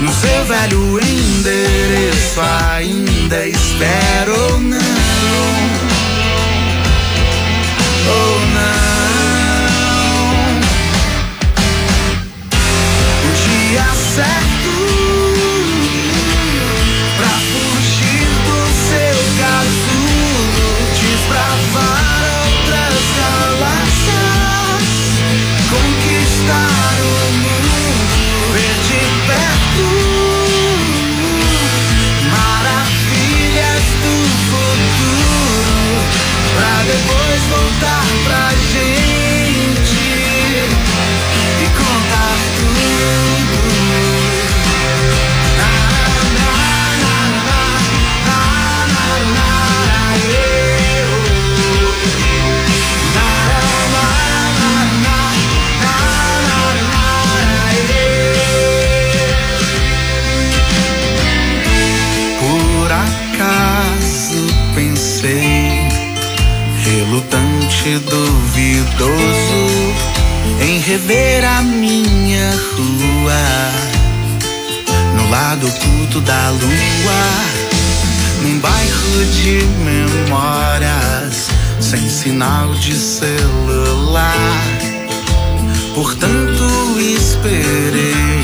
[0.00, 2.40] No seu velho endereço
[2.74, 4.78] ainda espero ou não.
[8.08, 8.98] Ou não.
[13.24, 13.84] O dia
[14.14, 14.57] certo.
[37.28, 38.57] mais voltar pra
[68.00, 69.68] duvidoso
[70.60, 73.88] em rever a minha rua
[75.16, 77.22] no lado oculto da lua,
[78.42, 81.48] num bairro de memórias
[81.80, 84.34] sem sinal de celular.
[85.94, 86.64] Portanto,
[86.98, 88.42] esperei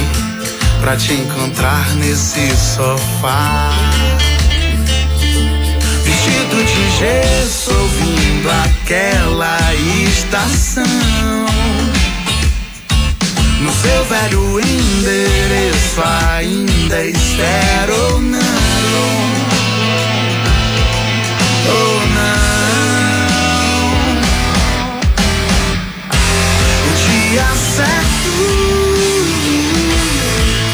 [0.81, 3.71] pra te encontrar nesse sofá.
[6.63, 9.59] De gesso, ouvindo aquela
[10.09, 10.85] estação.
[13.61, 16.01] No seu velho endereço
[16.37, 18.41] ainda espero ou não.
[21.69, 22.45] Ou não.
[26.87, 28.33] O dia certo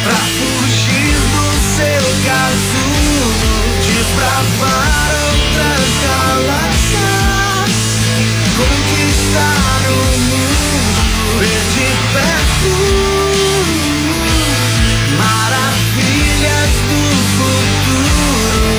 [0.04, 3.42] pra fugir do seu casulo,
[3.86, 4.89] desbravar
[8.56, 12.72] conquistar o mundo, ver de perto
[15.18, 17.02] maravilhas do
[17.36, 18.72] futuro,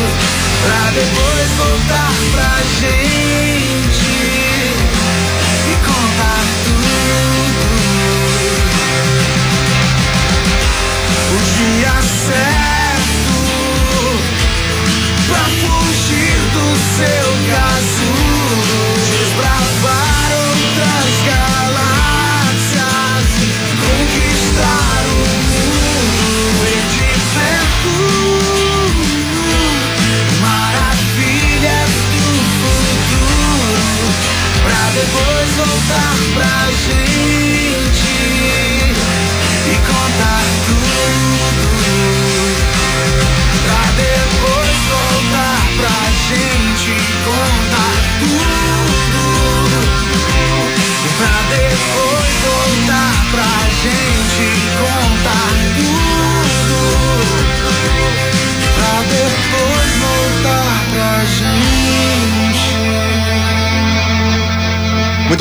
[0.64, 4.10] pra depois voltar pra gente
[5.68, 7.64] e contar tudo.
[11.32, 11.94] Um dia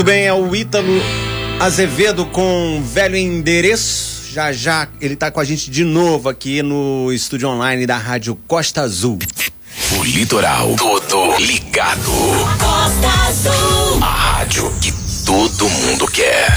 [0.01, 0.95] Muito bem, é o Ítalo
[1.61, 4.33] Azevedo com velho endereço.
[4.33, 8.35] Já já ele tá com a gente de novo aqui no estúdio online da Rádio
[8.49, 9.19] Costa Azul.
[9.99, 12.01] O litoral todo ligado.
[12.01, 14.03] Costa Azul.
[14.03, 14.91] A rádio que
[15.27, 16.57] todo mundo quer.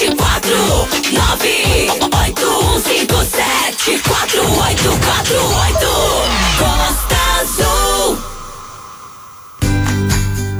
[0.00, 0.48] Azul 24
[1.12, 5.86] 98157 4848
[6.58, 8.18] Costa Azul.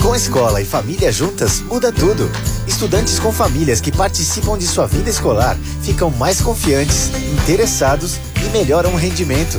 [0.03, 2.31] Com escola e família juntas, muda tudo.
[2.66, 8.92] Estudantes com famílias que participam de sua vida escolar ficam mais confiantes, interessados e melhoram
[8.92, 9.57] o rendimento.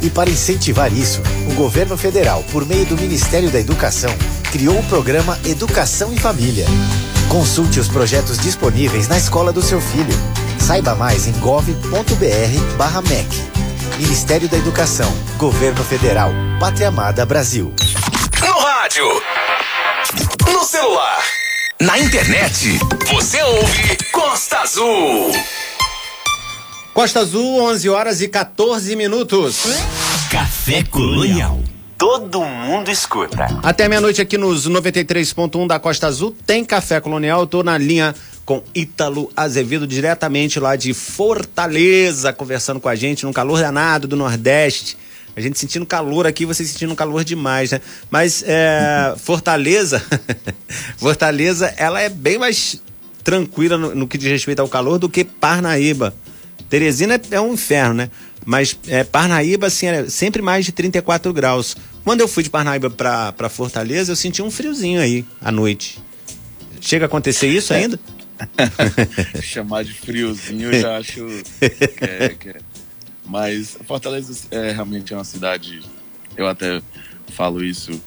[0.00, 1.20] E para incentivar isso,
[1.50, 4.14] o governo federal, por meio do Ministério da Educação,
[4.52, 6.66] criou o programa Educação em Família.
[7.28, 10.14] Consulte os projetos disponíveis na escola do seu filho.
[10.58, 13.28] Saiba mais em gov.br/mec.
[13.98, 17.72] Ministério da Educação, Governo Federal, Pátria Amada Brasil.
[18.40, 19.04] No rádio.
[20.52, 21.22] No celular.
[21.80, 22.78] Na internet.
[23.12, 25.32] Você ouve Costa Azul.
[26.92, 29.64] Costa Azul, 11 horas e 14 minutos.
[30.30, 31.63] Café Colonial.
[31.96, 33.46] Todo mundo escuta.
[33.62, 37.40] Até meia-noite aqui nos 93.1 da Costa Azul tem Café Colonial.
[37.40, 43.24] Eu tô na linha com Ítalo Azevedo, diretamente lá de Fortaleza, conversando com a gente,
[43.24, 44.98] num calor danado do Nordeste.
[45.36, 47.80] A gente sentindo calor aqui, vocês sentindo calor demais, né?
[48.10, 50.02] Mas é, Fortaleza,
[50.98, 52.80] Fortaleza, ela é bem mais
[53.22, 56.14] tranquila no, no que diz respeito ao calor do que Parnaíba.
[56.68, 58.10] Teresina é, é um inferno, né?
[58.44, 61.76] Mas é, Parnaíba, assim, é sempre mais de 34 graus.
[62.04, 65.98] Quando eu fui de Parnaíba pra, pra Fortaleza, eu senti um friozinho aí à noite.
[66.80, 67.98] Chega a acontecer isso ainda?
[69.40, 71.26] Chamar de friozinho eu já acho
[71.60, 71.64] que
[72.04, 72.56] é, que é.
[73.24, 75.80] Mas Fortaleza é realmente uma cidade,
[76.36, 76.82] eu até
[77.32, 77.98] falo isso,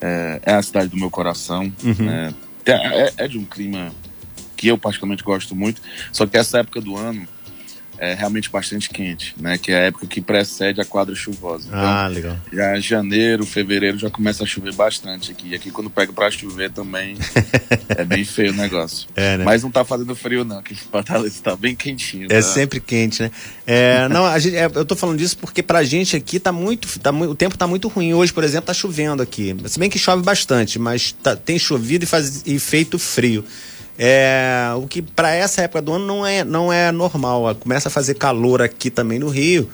[0.00, 1.72] é, é a cidade do meu coração.
[1.82, 2.34] né?
[2.66, 3.92] É, é de um clima
[4.56, 5.80] que eu particularmente gosto muito,
[6.12, 7.26] só que essa época do ano
[8.02, 9.56] é realmente bastante quente, né?
[9.56, 11.68] Que é a época que precede a quadra chuvosa.
[11.68, 12.36] Então, Ah, legal.
[12.52, 15.50] já janeiro, fevereiro já começa a chover bastante aqui.
[15.50, 17.16] E aqui quando pega pra chover também
[17.96, 19.06] é bem feio o negócio.
[19.14, 19.44] É, né?
[19.44, 22.24] Mas não tá fazendo frio não, que Fortaleza tá bem quentinho.
[22.24, 22.42] É tá?
[22.42, 23.30] sempre quente, né?
[23.64, 26.98] É, não, a gente, é, eu tô falando disso porque pra gente aqui tá muito,
[26.98, 28.12] tá, o tempo tá muito ruim.
[28.14, 29.54] Hoje, por exemplo, tá chovendo aqui.
[29.66, 33.44] Se bem que chove bastante, mas tá- tem chovido e, faz, e feito frio.
[33.98, 37.54] É, o que pra essa época do ano não é, não é normal.
[37.56, 39.68] Começa a fazer calor aqui também no Rio.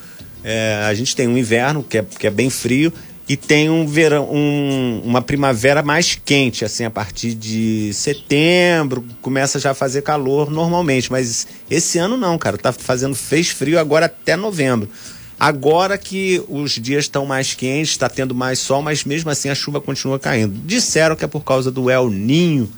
[0.45, 2.93] É, a gente tem um inverno que é, que é bem frio
[3.29, 9.59] e tem um verão, um- uma primavera mais quente, assim, a partir de setembro começa
[9.59, 14.07] já a fazer calor normalmente, mas esse ano não, cara, tá fazendo fez frio agora
[14.07, 14.89] até novembro.
[15.39, 19.55] Agora que os dias estão mais quentes, está tendo mais sol, mas mesmo assim a
[19.55, 20.55] chuva continua caindo.
[20.65, 22.69] Disseram que é por causa do El Ninho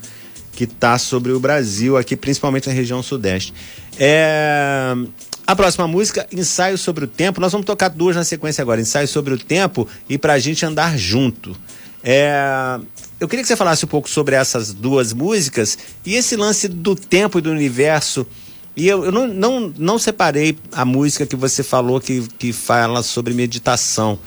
[0.61, 3.51] que está sobre o Brasil, aqui principalmente na região sudeste.
[3.97, 4.93] É,
[5.47, 7.41] A próxima música, Ensaio sobre o Tempo.
[7.41, 10.95] Nós vamos tocar duas na sequência agora: Ensaio sobre o Tempo e Pra Gente Andar
[10.99, 11.55] Junto.
[12.03, 12.79] É,
[13.19, 16.95] Eu queria que você falasse um pouco sobre essas duas músicas e esse lance do
[16.95, 18.25] tempo e do universo.
[18.75, 23.01] E eu, eu não, não, não separei a música que você falou que, que fala
[23.01, 24.19] sobre meditação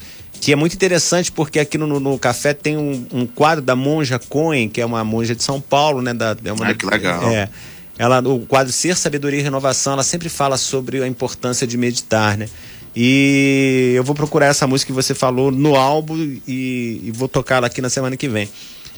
[0.44, 4.18] que é muito interessante porque aqui no, no café tem um, um quadro da Monja
[4.18, 6.12] Cohen, que é uma monja de São Paulo, né?
[6.12, 7.30] Da, é uma Ah, que legal.
[7.30, 7.48] É,
[7.96, 12.36] ela, o quadro Ser, Sabedoria e Renovação, ela sempre fala sobre a importância de meditar,
[12.36, 12.46] né?
[12.94, 16.14] E eu vou procurar essa música que você falou no álbum
[16.46, 18.46] e, e vou tocá-la aqui na semana que vem.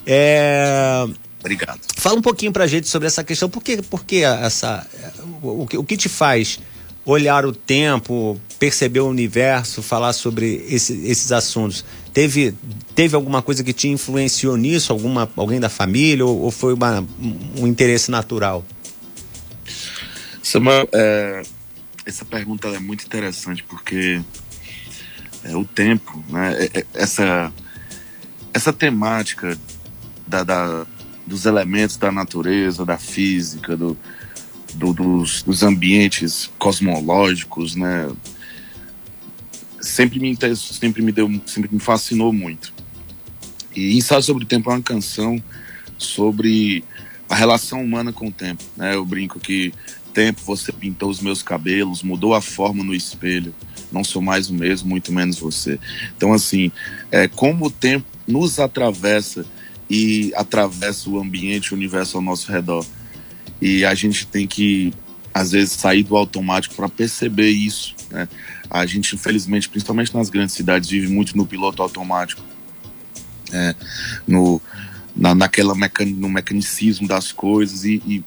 [0.05, 1.07] É,
[1.39, 1.79] Obrigado.
[1.97, 3.49] Fala um pouquinho pra gente sobre essa questão.
[3.49, 4.85] Por que, por que essa.
[5.41, 6.59] O, o que, o que te faz
[7.07, 11.85] olhar o tempo, perceber o universo, falar sobre esse- esses assuntos?
[12.13, 12.53] Teve,
[12.95, 14.93] teve alguma coisa que te influenciou nisso?
[14.93, 16.27] Alguma, alguém da família?
[16.27, 17.07] Ou, ou foi uma-
[17.59, 18.65] um interesse natural?
[20.43, 21.43] Samuel, é,
[22.05, 24.21] essa pergunta é muito interessante porque
[25.45, 27.53] é, o tempo, né, é- é- essa,
[28.53, 29.57] essa temática
[30.27, 30.87] da, da-
[31.27, 33.97] dos elementos da natureza, da física, do,
[34.75, 38.09] do- dos, dos ambientes cosmológicos, né,
[39.81, 42.73] sempre me, inter- sempre me deu, sempre me fascinou muito.
[43.75, 45.43] e Ensaio sobre o Tempo é uma canção
[45.99, 46.85] sobre
[47.29, 48.63] a relação humana com o tempo.
[48.77, 48.95] Né?
[48.95, 49.73] Eu brinco que
[50.13, 53.55] tempo você pintou os meus cabelos, mudou a forma no espelho.
[53.93, 55.79] Não sou mais o mesmo, muito menos você.
[56.17, 56.73] Então, assim,
[57.11, 59.47] é, como o tempo nos atravessa
[59.89, 62.85] e atravessa o ambiente, o universo ao nosso redor.
[63.61, 64.93] E a gente tem que,
[65.33, 67.95] às vezes, sair do automático para perceber isso.
[68.11, 68.29] Né?
[68.71, 72.43] A gente, infelizmente, principalmente nas grandes cidades, vive muito no piloto automático.
[73.53, 73.75] É,
[74.27, 74.61] no,
[75.15, 78.25] na, naquela mecan, no mecanicismo das coisas e, e,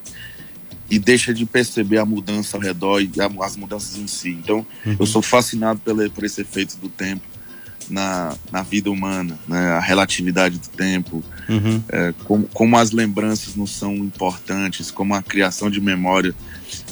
[0.89, 4.29] e, deixa de perceber a mudança ao redor e a, as mudanças em si.
[4.29, 4.95] Então, uhum.
[4.97, 7.21] eu sou fascinado pela, por esse efeito do tempo
[7.89, 9.71] na, na vida humana, né?
[9.71, 11.81] a relatividade do tempo, uhum.
[11.89, 16.33] é, como, como as lembranças não são importantes, como a criação de memória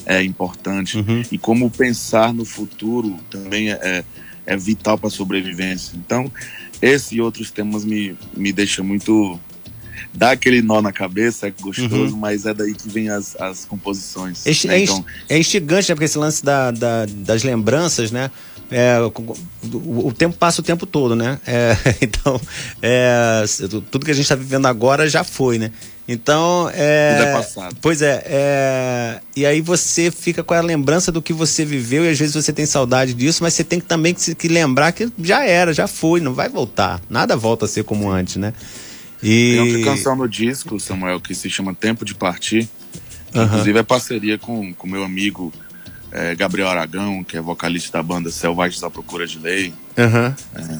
[0.06, 1.22] é importante uhum.
[1.32, 4.04] e como pensar no futuro também é, é,
[4.46, 5.94] é vital para a sobrevivência.
[5.96, 6.32] Então,
[6.82, 9.40] esse e outros temas me, me deixam muito
[10.14, 12.20] dá aquele nó na cabeça, é gostoso, uhum.
[12.20, 14.46] mas é daí que vem as, as composições.
[14.46, 14.80] É, né?
[14.84, 15.96] então, é instigante, né?
[15.96, 18.32] Porque esse lance da, da, das lembranças, né?
[18.70, 21.40] É, o, o, tempo passa o tempo todo, né?
[21.48, 22.40] É, então,
[22.82, 23.44] é,
[23.90, 25.72] tudo que a gente está vivendo agora já foi, né?
[26.08, 27.16] Então, é.
[27.18, 27.78] Tudo é passado.
[27.82, 32.10] Pois é, é, E aí você fica com a lembrança do que você viveu e
[32.10, 35.10] às vezes você tem saudade disso, mas você tem que também que, que lembrar que
[35.22, 37.02] já era, já foi, não vai voltar.
[37.10, 38.54] Nada volta a ser como antes, né?
[39.22, 39.56] E...
[39.56, 42.70] Tem outra canção no disco, Samuel, que se chama Tempo de Partir.
[43.34, 45.52] Inclusive é parceria com o meu amigo
[46.12, 49.74] é, Gabriel Aragão, que é vocalista da banda Selvagens à Procura de Lei.
[49.98, 50.34] Uhum.
[50.56, 50.80] É,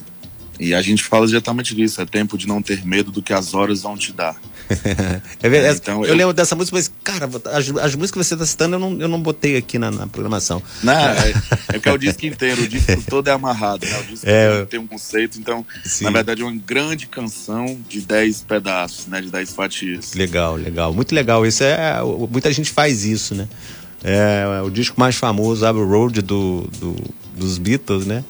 [0.60, 3.54] e a gente fala exatamente disso, é tempo de não ter medo do que as
[3.54, 4.36] horas vão te dar.
[5.42, 5.80] é verdade.
[5.82, 8.76] Então, eu, eu, lembro dessa música, mas, cara, as, as músicas que você está citando
[8.76, 10.62] eu não, eu não botei aqui na, na programação.
[10.84, 11.34] Não, é,
[11.74, 14.00] é que é o disco inteiro, o disco todo é amarrado, né?
[14.00, 16.04] O disco é, tem um conceito, então, sim.
[16.04, 19.22] na verdade, é uma grande canção de 10 pedaços, né?
[19.22, 20.14] De 10 fatias.
[20.16, 20.94] Legal, legal.
[20.94, 21.46] Muito legal.
[21.46, 22.00] Isso é.
[22.30, 23.48] Muita gente faz isso, né?
[24.04, 26.96] É, o disco mais famoso, Abbey Road, do, do,
[27.36, 28.24] dos Beatles, né?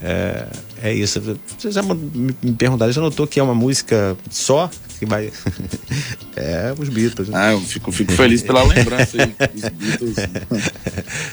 [0.00, 0.46] É,
[0.82, 1.20] é isso.
[1.58, 4.70] Você já me perguntaram, já notou que é uma música só?
[4.98, 5.32] Que vai.
[6.36, 7.28] é, os Beatles.
[7.28, 7.38] Né?
[7.38, 10.16] Ah, eu fico, fico feliz pela lembrança dos Beatles.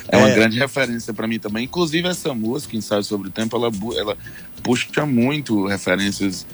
[0.07, 0.35] É uma é.
[0.35, 1.65] grande referência para mim também.
[1.65, 4.17] Inclusive, essa música, Ensaio sobre o Tempo, ela, ela
[4.61, 6.45] puxa muito referências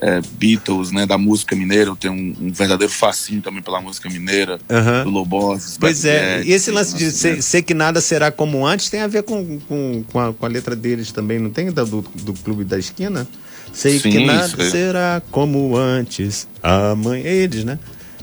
[0.00, 1.90] é, Beatles, né, da música mineira.
[1.90, 5.04] Eu tenho um, um verdadeiro fascínio também pela música mineira, uhum.
[5.04, 5.76] do Lobos.
[5.78, 9.06] Pois é, e esse lance de ser, ser, que nada será como antes tem a
[9.06, 11.70] ver com, com, com, a, com a letra deles também, não tem?
[11.70, 13.26] Do, do Clube da Esquina?
[13.72, 14.70] Sei Sim, que nada é.
[14.70, 16.48] será como antes.
[16.62, 17.78] Amanhã, eles, né?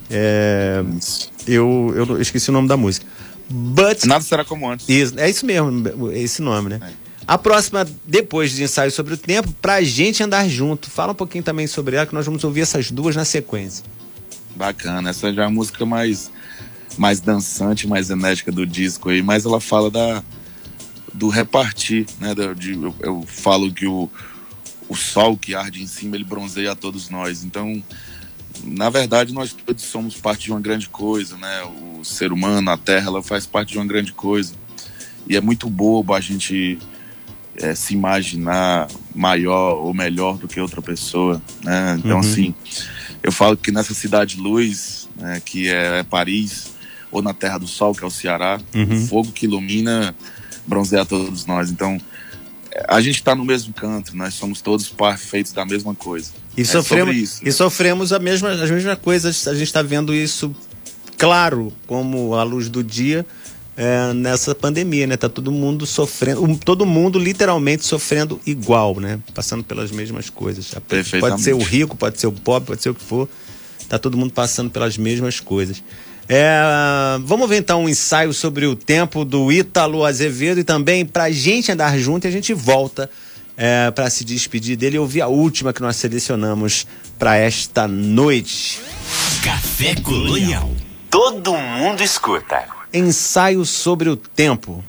[0.09, 0.83] É,
[1.47, 3.05] eu, eu esqueci o nome da música.
[3.49, 4.89] But, nada será como antes.
[4.89, 6.79] Isso, é isso mesmo, esse nome, né?
[6.81, 7.04] É.
[7.27, 10.91] A próxima, depois de ensaio sobre o tempo, pra gente andar junto.
[10.91, 13.83] Fala um pouquinho também sobre ela, que nós vamos ouvir essas duas na sequência.
[14.55, 16.31] Bacana, essa já é a música mais,
[16.97, 20.23] mais dançante, mais enérgica do disco aí, mas ela fala da,
[21.13, 22.35] do repartir, né?
[22.55, 24.07] De, eu, eu falo que o,
[24.87, 27.43] o sol que arde em cima, ele bronzeia a todos nós.
[27.43, 27.83] Então,
[28.63, 31.63] na verdade, nós todos somos parte de uma grande coisa, né?
[31.99, 34.53] O ser humano, a Terra, ela faz parte de uma grande coisa.
[35.27, 36.77] E é muito bobo a gente
[37.57, 41.95] é, se imaginar maior ou melhor do que outra pessoa, né?
[41.99, 42.19] Então, uhum.
[42.19, 42.55] assim,
[43.23, 46.73] eu falo que nessa cidade luz, né, que é, Paris,
[47.11, 49.03] ou na Terra do Sol, que é o Ceará, uhum.
[49.03, 50.13] o fogo que ilumina
[50.67, 51.71] bronzeia todos nós.
[51.71, 51.99] Então,
[52.87, 56.31] a gente está no mesmo canto, nós somos todos feitos da mesma coisa.
[56.57, 60.13] E, é sofremos, isso, e sofremos a mesma, as mesmas coisas, a gente está vendo
[60.13, 60.53] isso
[61.17, 63.25] claro como a luz do dia,
[63.77, 65.17] é, nessa pandemia, né?
[65.17, 69.19] Tá todo mundo sofrendo, todo mundo literalmente sofrendo igual, né?
[69.33, 70.73] Passando pelas mesmas coisas.
[71.19, 73.27] Pode ser o rico, pode ser o pobre, pode ser o que for.
[73.89, 75.83] Tá todo mundo passando pelas mesmas coisas.
[76.27, 81.29] É, vamos ver então um ensaio sobre o tempo do Ítalo Azevedo e também pra
[81.29, 83.09] gente andar junto e a gente volta
[83.55, 86.87] é, para se despedir dele e ouvir a última que nós selecionamos
[87.19, 88.79] para esta noite.
[89.43, 90.71] Café Colonial.
[91.11, 92.74] Todo mundo escuta.
[92.95, 94.81] Ensaio sobre o tempo.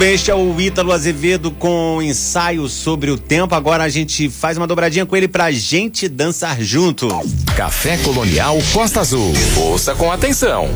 [0.00, 3.54] Bem, este é o Ítalo Azevedo com ensaio sobre o tempo.
[3.54, 7.06] Agora a gente faz uma dobradinha com ele pra gente dançar junto.
[7.54, 9.30] Café Colonial Costa Azul.
[9.58, 10.70] Ouça com atenção.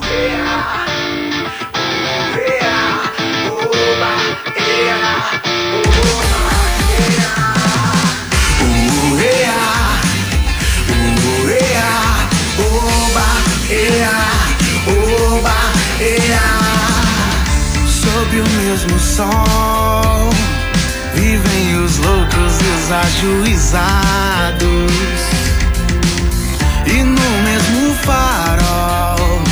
[0.00, 0.80] Uea,
[18.70, 20.30] mesmo sol
[21.12, 23.82] vivem os loucos e os ajuizados.
[26.86, 29.42] E no mesmo farol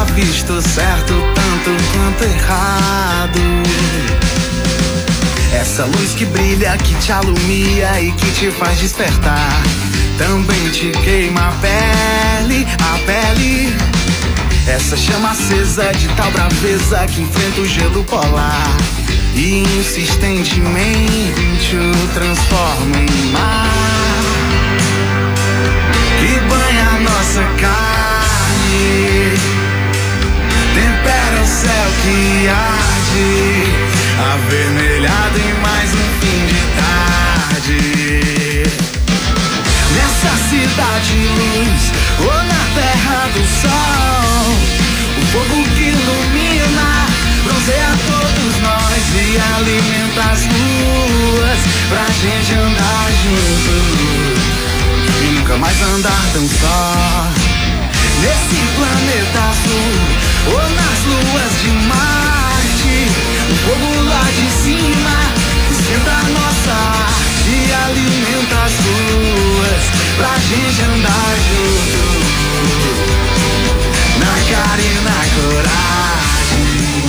[0.00, 3.40] avisto certo tanto quanto errado.
[5.52, 9.62] Essa luz que brilha, que te alumia e que te faz despertar.
[10.16, 14.01] Também te queima a pele, a pele.
[14.66, 18.76] Essa chama acesa de tal braveza que enfrenta o gelo polar.
[19.34, 23.68] E insistentemente o transforma em mar.
[26.20, 29.32] Que banha a nossa carne.
[30.74, 33.64] Tempera o céu que arde,
[34.32, 38.01] avermelhado em mais um fim de tarde.
[40.52, 41.82] Cidade luz,
[42.20, 44.52] ou na terra do sol,
[45.16, 47.06] o fogo que ilumina,
[47.42, 53.74] bronzeia todos nós e alimenta as ruas pra gente andar junto.
[55.22, 57.30] E nunca mais andar tão só.
[58.20, 59.94] Nesse planeta azul
[60.52, 63.08] ou nas luas de Marte,
[63.50, 65.16] o fogo lá de cima
[65.70, 69.51] esquenta a nossa arte e alimenta as ruas
[70.16, 72.00] pra gente andar junto.
[74.18, 76.66] Na cara e na coragem.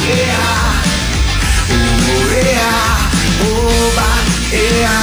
[0.09, 0.49] Ea,
[2.41, 2.75] ea,
[3.41, 4.09] oba,
[4.51, 4.99] ea,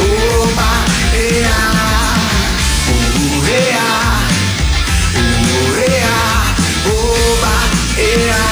[0.00, 0.70] oba,
[1.14, 1.60] ea,
[3.48, 3.88] ea.
[5.86, 6.18] Ea,
[6.86, 7.54] oba,
[7.98, 8.44] ea,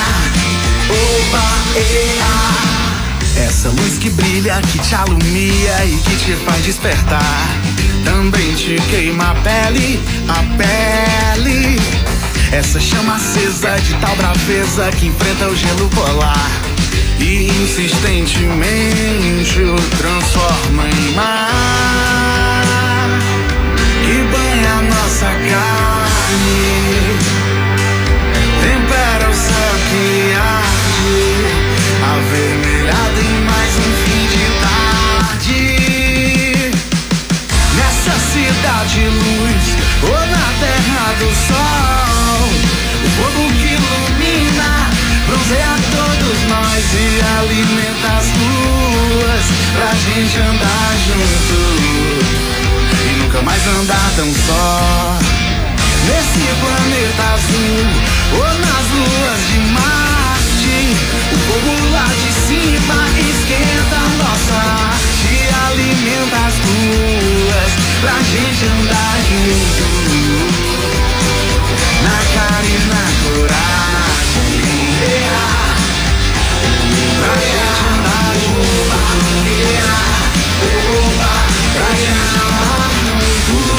[0.90, 1.44] oba,
[1.76, 3.46] ea.
[3.46, 7.61] Essa luz que brilha, que te alumia e que te faz despertar.
[8.04, 11.80] Também te queima a pele, a pele.
[12.52, 16.50] Essa chama acesa de tal braveza que enfrenta o gelo polar.
[17.18, 22.22] E insistentemente o transforma em mar
[24.04, 26.81] que banha nossa carne,
[38.82, 42.48] cidade luz, ou na terra do sol,
[43.04, 44.90] o fogo que ilumina,
[46.90, 51.58] Se alimenta as ruas pra gente andar junto.
[53.08, 55.18] E nunca mais andar tão só.
[56.06, 57.86] Nesse planeta azul
[58.34, 60.96] ou nas luas de Marte,
[61.32, 62.98] o fogo lá de cima
[63.30, 65.34] esquenta nossa arte,
[65.70, 69.86] alimenta as ruas pra gente andar junto.
[72.02, 74.50] Na cara e na coragem,
[77.20, 78.90] pra gente andar junto.
[81.74, 83.70] Pra gente andar junto.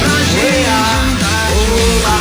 [0.00, 2.12] Pra gente andar junto.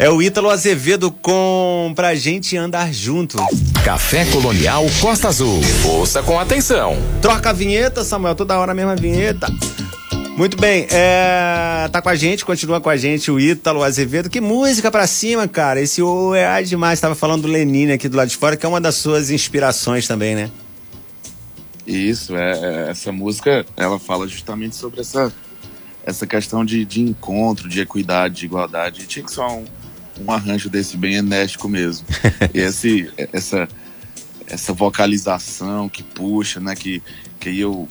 [0.00, 3.36] É o Ítalo Azevedo com Pra Gente Andar Junto.
[3.84, 5.60] Café Colonial Costa Azul.
[5.84, 6.96] Ouça com atenção.
[7.20, 9.48] Troca a vinheta, Samuel, toda hora a mesma vinheta.
[10.36, 14.30] Muito bem, é, tá com a gente, continua com a gente o Ítalo Azevedo.
[14.30, 15.80] Que música pra cima, cara.
[15.80, 17.00] Esse O é demais.
[17.00, 20.06] Tava falando do Lenine aqui do lado de fora, que é uma das suas inspirações
[20.06, 20.48] também, né?
[21.84, 25.32] Isso, é, é, essa música, ela fala justamente sobre essa,
[26.06, 29.08] essa questão de, de encontro, de equidade, de igualdade.
[29.08, 29.64] Tinha que ser um,
[30.26, 32.06] um arranjo desse bem enérgico mesmo.
[32.54, 33.68] e esse, essa,
[34.46, 37.02] essa vocalização que puxa, né, que,
[37.40, 37.88] que eu,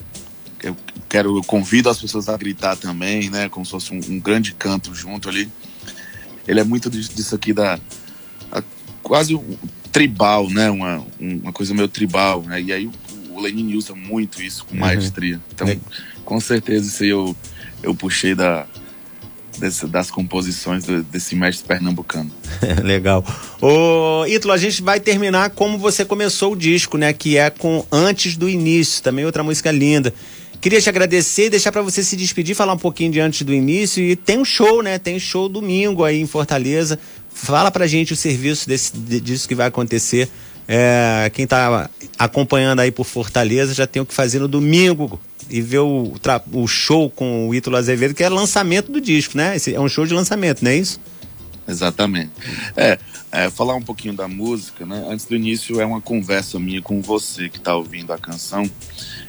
[0.63, 0.75] eu
[1.09, 4.53] quero, eu convido as pessoas a gritar também, né, como se fosse um, um grande
[4.53, 5.49] canto junto ali.
[6.47, 7.80] Ele é muito disso aqui da
[8.51, 8.63] a-
[9.03, 9.57] quase um
[9.91, 12.89] tribal, né, uma, um- uma coisa meio tribal, né, e aí
[13.32, 15.39] o, Lenin usa muito isso com maestria.
[15.53, 15.80] Então, Le-
[16.25, 17.36] com certeza isso aí eu,
[17.84, 18.65] eu puxei da,
[19.59, 22.31] das composições do- desse mestre pernambucano.
[22.83, 23.23] Legal.
[23.61, 27.11] Ô, Ítalo, a gente vai terminar como você começou o disco, né?
[27.13, 30.13] Que é com Antes do Início, também outra música linda.
[30.59, 33.53] Queria te agradecer e deixar pra você se despedir, falar um pouquinho de Antes do
[33.53, 34.03] Início.
[34.03, 34.97] E tem um show, né?
[34.97, 36.97] Tem show domingo aí em Fortaleza.
[37.33, 40.27] Fala pra gente o serviço desse, de- disso que vai acontecer.
[40.67, 45.19] É, quem tá acompanhando aí por Fortaleza já tem o que fazer no domingo
[45.49, 46.13] e ver o,
[46.53, 49.55] o show com o Ítalo Azevedo, que é lançamento do disco, né?
[49.55, 50.99] Esse é um show de lançamento, não é isso?
[51.67, 52.31] Exatamente.
[52.75, 52.97] É,
[53.31, 55.05] é, falar um pouquinho da música, né?
[55.09, 58.69] Antes do início é uma conversa minha com você que está ouvindo a canção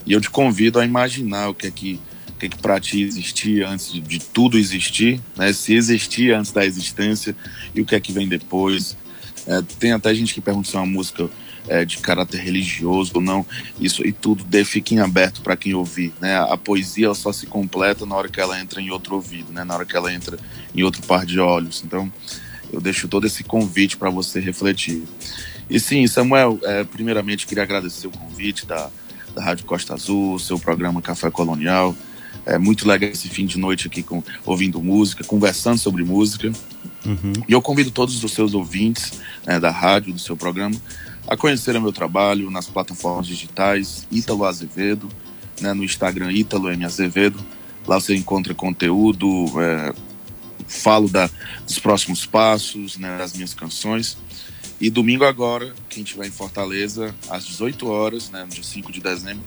[0.06, 2.78] e eu te convido a imaginar o que é que o que é que para
[2.78, 5.52] ti existia antes de, de tudo existir, né?
[5.52, 7.34] Se existia antes da existência
[7.74, 8.96] e o que é que vem depois.
[9.44, 11.28] É, tem até gente que pergunta se é uma música
[11.68, 13.46] é, de caráter religioso ou não.
[13.80, 16.36] Isso e tudo de, fica em aberto para quem ouvir, né?
[16.36, 19.64] A, a poesia só se completa na hora que ela entra em outro ouvido, né?
[19.64, 20.38] Na hora que ela entra
[20.74, 21.82] em outro par de olhos.
[21.84, 22.12] Então
[22.72, 25.02] eu deixo todo esse convite para você refletir.
[25.70, 28.90] E sim, Samuel, é, primeiramente queria agradecer o convite da,
[29.34, 31.94] da Rádio Costa Azul, seu programa Café Colonial.
[32.46, 36.50] É muito legal esse fim de noite aqui com, ouvindo música, conversando sobre música.
[37.46, 40.74] E eu convido todos os seus ouvintes né, da rádio, do seu programa,
[41.28, 45.08] a conhecer o meu trabalho nas plataformas digitais Ítalo Azevedo,
[45.60, 47.38] né, no Instagram Ítalo M Azevedo.
[47.86, 49.28] Lá você encontra conteúdo,
[49.60, 49.92] é,
[50.66, 51.28] falo da,
[51.66, 54.16] dos próximos passos, né, das minhas canções.
[54.80, 59.00] E domingo agora, quem estiver em Fortaleza, às 18 horas, né, no dia 5 de
[59.00, 59.44] dezembro,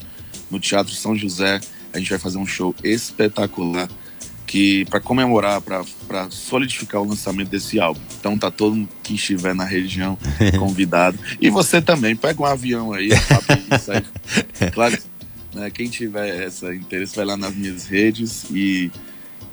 [0.52, 1.60] no Teatro São José,
[1.92, 3.90] a gente vai fazer um show espetacular
[4.52, 8.02] que para comemorar, para solidificar o lançamento desse álbum.
[8.20, 10.18] Então tá todo mundo que estiver na região
[10.60, 11.18] convidado.
[11.40, 13.12] E você também, pega um avião aí,
[13.80, 14.04] sai.
[14.74, 14.98] Claro,
[15.54, 18.92] né, quem tiver esse interesse vai lá nas minhas redes e,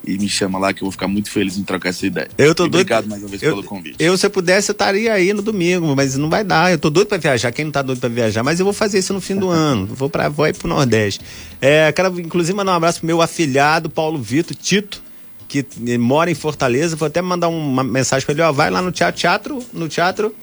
[0.07, 2.29] e me chama lá que eu vou ficar muito feliz em trocar essa ideia.
[2.39, 3.97] Eu tô E doido- Obrigado mais uma vez eu- pelo convite.
[3.99, 6.71] Eu, se eu pudesse, eu estaria aí no domingo, mas não vai dar.
[6.73, 7.53] Eu tô doido pra viajar.
[7.53, 8.43] Quem não tá doido pra viajar?
[8.43, 9.87] Mas eu vou fazer isso no fim do ano.
[9.87, 11.21] Vou para vou ir pro Nordeste.
[11.61, 15.03] É, quero, inclusive, mandar um abraço pro meu afilhado, Paulo Vitor Tito,
[15.47, 16.97] que eh, mora em Fortaleza.
[16.97, 18.53] Vou até mandar uma mensagem pra ele, ó.
[18.53, 20.35] Vai lá no teatro, teatro no teatro.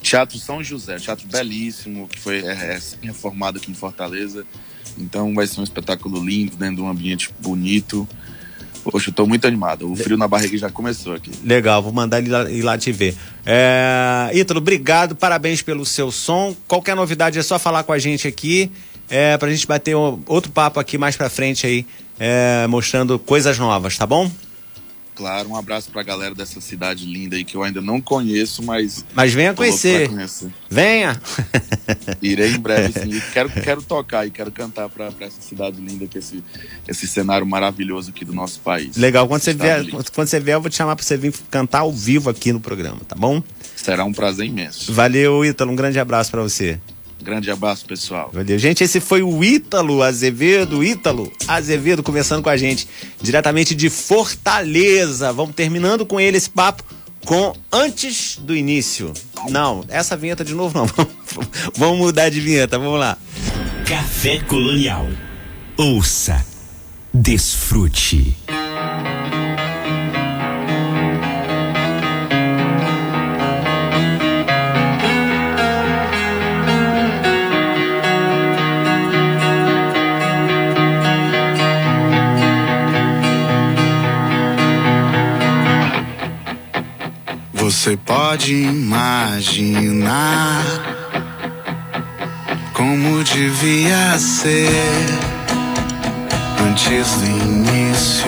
[0.00, 4.46] Teatro São José, teatro belíssimo, que foi é, é, reformado aqui em Fortaleza.
[4.96, 8.08] Então vai ser um espetáculo lindo, dentro de um ambiente bonito.
[8.84, 9.90] Poxa, eu tô muito animado.
[9.90, 11.30] O frio na barriga já começou aqui.
[11.44, 13.14] Legal, vou mandar ele lá, ir lá te ver.
[13.44, 16.54] É, Ítalo, obrigado, parabéns pelo seu som.
[16.66, 18.70] Qualquer novidade é só falar com a gente aqui,
[19.10, 21.86] é, pra gente bater um- outro papo aqui mais pra frente aí,
[22.18, 24.30] é, mostrando coisas novas, tá bom?
[25.18, 29.04] Claro, um abraço pra galera dessa cidade linda aí que eu ainda não conheço, mas.
[29.12, 30.08] Mas venha conhecer.
[30.08, 30.48] conhecer.
[30.70, 31.20] Venha!
[32.22, 33.16] Irei em breve, sim.
[33.16, 36.44] E quero, quero tocar e quero cantar pra, pra essa cidade linda, que esse,
[36.86, 38.96] esse cenário maravilhoso aqui do nosso país.
[38.96, 40.04] Legal, quando você, vier, lindo.
[40.14, 42.60] quando você vier, eu vou te chamar pra você vir cantar ao vivo aqui no
[42.60, 43.42] programa, tá bom?
[43.74, 44.92] Será um prazer imenso.
[44.92, 46.78] Valeu, Ítalo, um grande abraço pra você.
[47.22, 48.30] Grande abraço, pessoal.
[48.32, 48.58] Valeu.
[48.58, 52.88] Gente, esse foi o Ítalo Azevedo, Ítalo Azevedo conversando com a gente
[53.20, 55.32] diretamente de Fortaleza.
[55.32, 56.84] Vamos terminando com ele esse papo
[57.24, 59.12] com antes do início.
[59.50, 60.86] Não, essa vinheta de novo não.
[61.76, 63.18] Vamos mudar de vinheta, vamos lá.
[63.86, 65.06] Café Colonial.
[65.76, 66.44] Ouça,
[67.12, 68.34] desfrute.
[87.70, 90.08] Você pode imaginar
[92.72, 95.04] como devia ser
[96.66, 98.24] antes do início.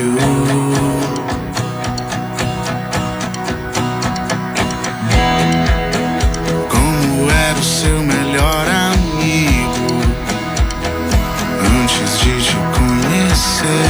[6.69, 10.03] Como era o seu melhor amigo
[11.65, 13.90] antes de te conhecer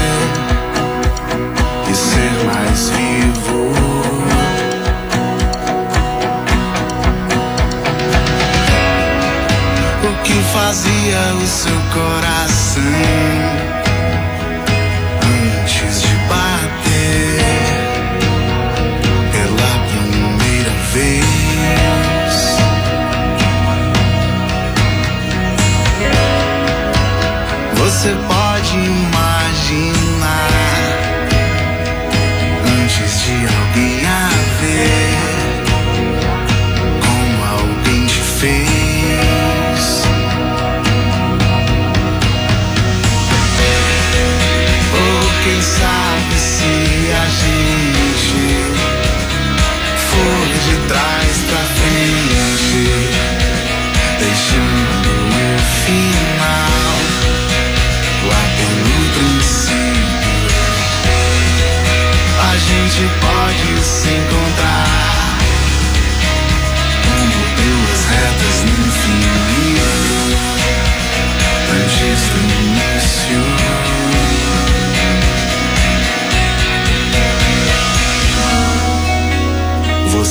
[11.43, 13.40] o seu coração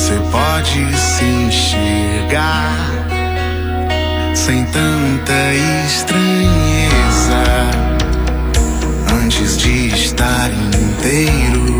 [0.10, 2.74] Você pode se enxergar
[4.34, 5.54] sem tanta
[5.86, 7.44] estranheza.
[9.24, 11.80] Antes de estar inteiro.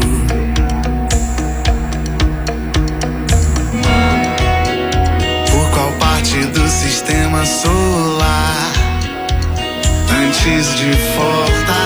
[5.50, 8.72] Por qual parte do sistema solar?
[10.08, 11.80] Antes de Fortaleza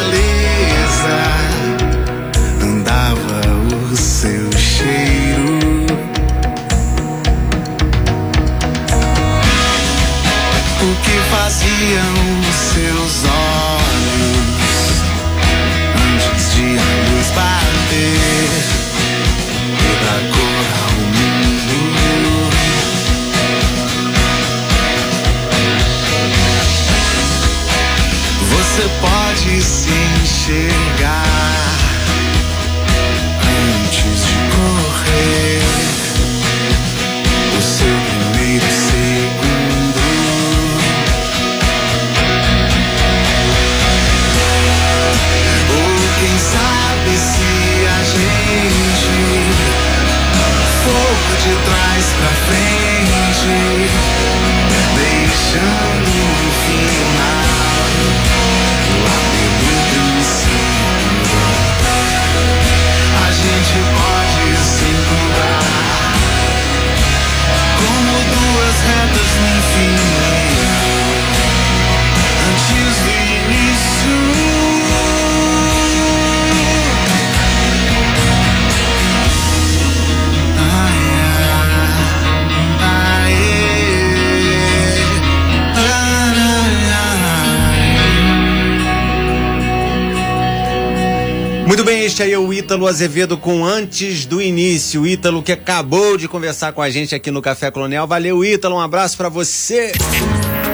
[92.83, 95.07] Ítalo Azevedo com Antes do Início.
[95.07, 98.05] Ítalo que acabou de conversar com a gente aqui no Café Colonial.
[98.05, 98.75] Valeu, Ítalo.
[98.75, 99.93] Um abraço pra você.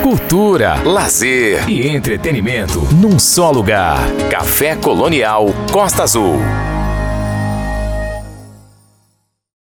[0.01, 3.99] Cultura, lazer e entretenimento num só lugar.
[4.32, 6.39] Café Colonial Costa Azul.